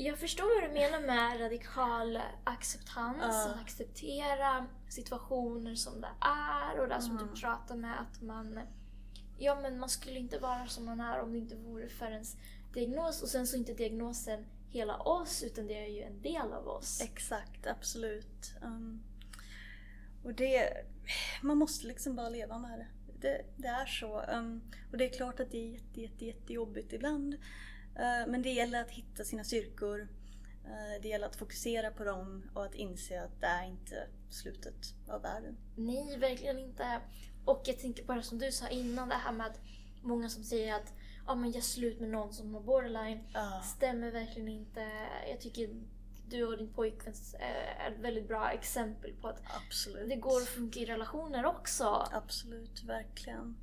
Jag 0.00 0.18
förstår 0.18 0.60
vad 0.60 0.70
du 0.70 0.74
menar 0.80 1.00
med 1.06 1.40
radikal 1.40 2.18
acceptans. 2.44 3.18
Ja. 3.20 3.50
Att 3.50 3.60
acceptera 3.60 4.66
situationer 4.88 5.74
som 5.74 6.00
det 6.00 6.10
är 6.20 6.80
och 6.80 6.88
det 6.88 7.02
som 7.02 7.16
Mm. 7.16 7.26
du 7.26 7.40
pratar 7.40 7.76
med 7.76 8.00
att 8.00 8.22
man 8.22 8.60
Ja 9.38 9.60
men 9.60 9.78
man 9.78 9.88
skulle 9.88 10.18
inte 10.18 10.38
vara 10.38 10.66
som 10.66 10.84
man 10.84 11.00
är 11.00 11.20
om 11.20 11.32
det 11.32 11.38
inte 11.38 11.56
vore 11.56 11.88
för 11.88 12.10
ens 12.10 12.36
diagnos 12.74 13.22
och 13.22 13.28
sen 13.28 13.46
så 13.46 13.56
är 13.56 13.58
inte 13.58 13.74
diagnosen 13.74 14.46
hela 14.68 14.96
oss 14.96 15.42
utan 15.42 15.66
det 15.66 15.84
är 15.84 15.88
ju 15.88 16.02
en 16.02 16.22
del 16.22 16.52
av 16.52 16.68
oss. 16.68 17.00
Exakt, 17.00 17.66
absolut. 17.66 18.52
Um, 18.62 19.02
och 20.24 20.34
det, 20.34 20.68
man 21.42 21.58
måste 21.58 21.86
liksom 21.86 22.16
bara 22.16 22.28
leva 22.28 22.58
med 22.58 22.78
det. 22.78 22.86
Det, 23.20 23.44
det 23.56 23.68
är 23.68 23.86
så. 23.86 24.20
Um, 24.20 24.62
och 24.92 24.98
det 24.98 25.04
är 25.04 25.16
klart 25.16 25.40
att 25.40 25.50
det 25.50 25.58
är 25.58 25.72
jätte, 25.72 26.00
jätte, 26.00 26.24
jättejobbigt 26.24 26.92
ibland. 26.92 27.36
Uh, 27.98 28.30
men 28.30 28.42
det 28.42 28.50
gäller 28.50 28.80
att 28.80 28.90
hitta 28.90 29.24
sina 29.24 29.44
styrkor. 29.44 30.00
Uh, 30.00 31.02
det 31.02 31.08
gäller 31.08 31.26
att 31.26 31.36
fokusera 31.36 31.90
på 31.90 32.04
dem 32.04 32.50
och 32.54 32.64
att 32.64 32.74
inse 32.74 33.22
att 33.22 33.40
det 33.40 33.46
är 33.46 33.66
inte 33.66 34.08
slutet 34.30 34.94
av 35.08 35.22
världen. 35.22 35.56
Nej, 35.76 36.18
verkligen 36.18 36.58
inte. 36.58 37.00
Och 37.44 37.62
jag 37.64 37.78
tänker 37.78 38.04
på 38.04 38.12
det 38.12 38.22
som 38.22 38.38
du 38.38 38.52
sa 38.52 38.68
innan, 38.68 39.08
det 39.08 39.14
här 39.14 39.32
med 39.32 39.46
att 39.46 39.60
många 40.02 40.28
som 40.28 40.44
säger 40.44 40.74
att 40.74 40.92
ja, 41.26 41.34
men 41.34 41.50
gör 41.50 41.60
slut 41.60 42.00
med 42.00 42.08
någon 42.08 42.32
som 42.32 42.54
har 42.54 42.60
borderline. 42.60 43.20
Ja, 43.34 43.62
stämmer 43.64 44.10
verkligen 44.10 44.48
inte. 44.48 44.90
Jag 45.30 45.40
tycker 45.40 45.68
du 46.30 46.46
och 46.46 46.58
din 46.58 46.72
pojkvän 46.72 47.14
eh, 47.40 47.86
är 47.86 47.90
ett 47.90 48.00
väldigt 48.00 48.28
bra 48.28 48.50
exempel 48.50 49.12
på 49.20 49.28
att 49.28 49.42
absolut. 49.66 50.08
det 50.08 50.16
går 50.16 50.42
att 50.42 50.48
funka 50.48 50.80
i 50.80 50.84
relationer 50.84 51.46
också. 51.46 52.08
Absolut, 52.12 52.82
verkligen. 52.84 53.56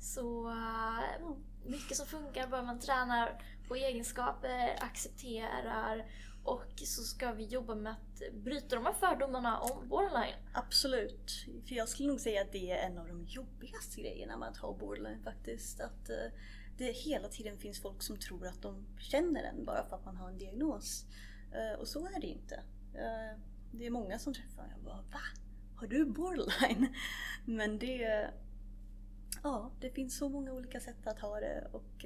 Så 0.00 0.48
eh, 0.48 1.28
mycket 1.66 1.96
som 1.96 2.06
funkar, 2.06 2.46
bara 2.46 2.62
man 2.62 2.80
tränar 2.80 3.42
och 3.68 3.78
egenskaper, 3.78 4.76
accepterar 4.80 6.04
och 6.44 6.72
så 6.76 7.02
ska 7.02 7.32
vi 7.32 7.44
jobba 7.44 7.74
med 7.74 7.92
att 7.92 8.34
bryta 8.34 8.76
de 8.76 8.84
här 8.84 8.92
fördomarna 8.92 9.58
om 9.58 9.88
borderline. 9.88 10.36
Absolut. 10.52 11.46
För 11.68 11.74
jag 11.74 11.88
skulle 11.88 12.08
nog 12.08 12.20
säga 12.20 12.42
att 12.42 12.52
det 12.52 12.70
är 12.70 12.86
en 12.86 12.98
av 12.98 13.08
de 13.08 13.24
jobbigaste 13.24 14.00
grejerna 14.00 14.36
med 14.36 14.48
att 14.48 14.56
ha 14.56 14.74
borderline 14.74 15.22
faktiskt. 15.22 15.80
Att 15.80 16.10
eh, 16.10 16.32
det 16.78 16.92
hela 16.92 17.28
tiden 17.28 17.58
finns 17.58 17.82
folk 17.82 18.02
som 18.02 18.16
tror 18.16 18.46
att 18.46 18.62
de 18.62 18.86
känner 18.98 19.42
en 19.42 19.64
bara 19.64 19.84
för 19.88 19.96
att 19.96 20.04
man 20.04 20.16
har 20.16 20.28
en 20.28 20.38
diagnos. 20.38 21.06
Eh, 21.52 21.80
och 21.80 21.88
så 21.88 22.06
är 22.06 22.20
det 22.20 22.26
inte. 22.26 22.54
Eh, 22.94 23.40
det 23.72 23.86
är 23.86 23.90
många 23.90 24.18
som 24.18 24.34
träffar 24.34 24.62
en 24.62 24.78
och 24.78 24.84
bara 24.84 25.02
Va? 25.12 25.20
Har 25.76 25.86
du 25.86 26.04
borderline? 26.04 26.94
Men 27.44 27.78
det... 27.78 28.30
Ja, 29.42 29.70
det 29.80 29.90
finns 29.90 30.16
så 30.16 30.28
många 30.28 30.52
olika 30.52 30.80
sätt 30.80 31.06
att 31.06 31.20
ha 31.20 31.40
det 31.40 31.68
och 31.72 32.04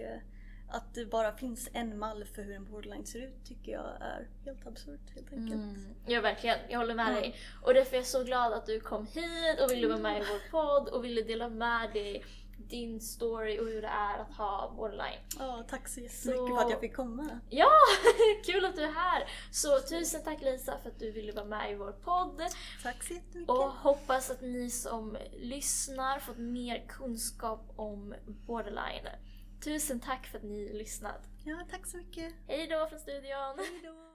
att 0.71 0.95
det 0.95 1.05
bara 1.07 1.33
finns 1.33 1.69
en 1.73 1.99
mall 1.99 2.25
för 2.25 2.43
hur 2.43 2.55
en 2.57 2.65
borderline 2.71 3.07
ser 3.07 3.19
ut 3.23 3.45
tycker 3.45 3.73
jag 3.73 3.87
är 4.01 4.29
helt 4.45 4.67
absurt 4.67 5.11
helt 5.15 5.33
enkelt. 5.33 5.55
Mm. 5.63 5.95
Ja 6.07 6.21
verkligen, 6.21 6.59
jag 6.69 6.79
håller 6.79 6.95
med 6.95 7.09
Mm. 7.09 7.21
dig. 7.21 7.35
Och 7.63 7.75
därför 7.75 7.93
är 7.93 7.97
jag 7.99 8.07
så 8.07 8.25
glad 8.25 8.53
att 8.53 8.67
du 8.67 8.81
kom 8.81 9.07
hit 9.07 9.61
och 9.65 9.71
ville 9.71 9.87
vara 9.89 9.99
med 9.99 10.23
i 10.23 10.25
vår 10.25 10.51
podd 10.51 10.89
och 10.89 11.05
ville 11.05 11.23
dela 11.23 11.49
med 11.49 11.93
dig 11.93 12.25
din 12.69 13.01
story 13.01 13.59
och 13.61 13.65
hur 13.67 13.83
det 13.83 13.89
är 13.89 14.19
att 14.19 14.33
ha 14.37 14.73
borderline. 14.77 15.21
Ja, 15.39 15.65
tack 15.69 15.89
så 15.89 16.01
jättemycket 16.01 16.39
Så- 16.49 16.57
för 16.57 16.65
att 16.65 16.71
jag 16.71 16.81
fick 16.81 16.97
komma. 16.97 17.41
Ja, 17.51 17.71
kul 18.47 18.65
att 18.65 18.77
du 18.77 18.83
är 18.83 18.93
här! 18.93 19.29
Så 19.53 19.81
tusen 19.81 20.23
tack 20.25 20.43
Lisa 20.43 20.79
för 20.83 20.91
att 20.91 20.99
du 20.99 21.11
ville 21.13 21.33
vara 21.33 21.45
med 21.45 21.73
i 21.73 21.75
vår 21.75 21.93
podd. 21.93 22.41
Tack 22.83 23.03
så 23.05 23.15
jättemycket. 23.15 23.51
Och 23.51 23.71
hoppas 23.71 24.31
att 24.31 24.41
ni 24.41 24.71
som 24.71 25.17
lyssnar 25.37 26.19
fått 26.19 26.39
mer 26.39 26.85
kunskap 26.89 27.73
om 27.77 28.15
borderline. 28.47 29.09
Tusen 29.65 30.01
tack 30.01 30.27
för 30.27 30.39
att 30.39 30.45
ni 30.45 30.73
lyssnat. 30.73 31.29
Ja, 31.45 31.67
tack 31.71 31.87
så 31.87 31.97
mycket. 31.97 32.35
Hej 32.47 32.67
då 32.67 32.87
från 32.87 33.01
studion! 33.01 33.59
Hej 33.59 33.81
då. 33.85 34.08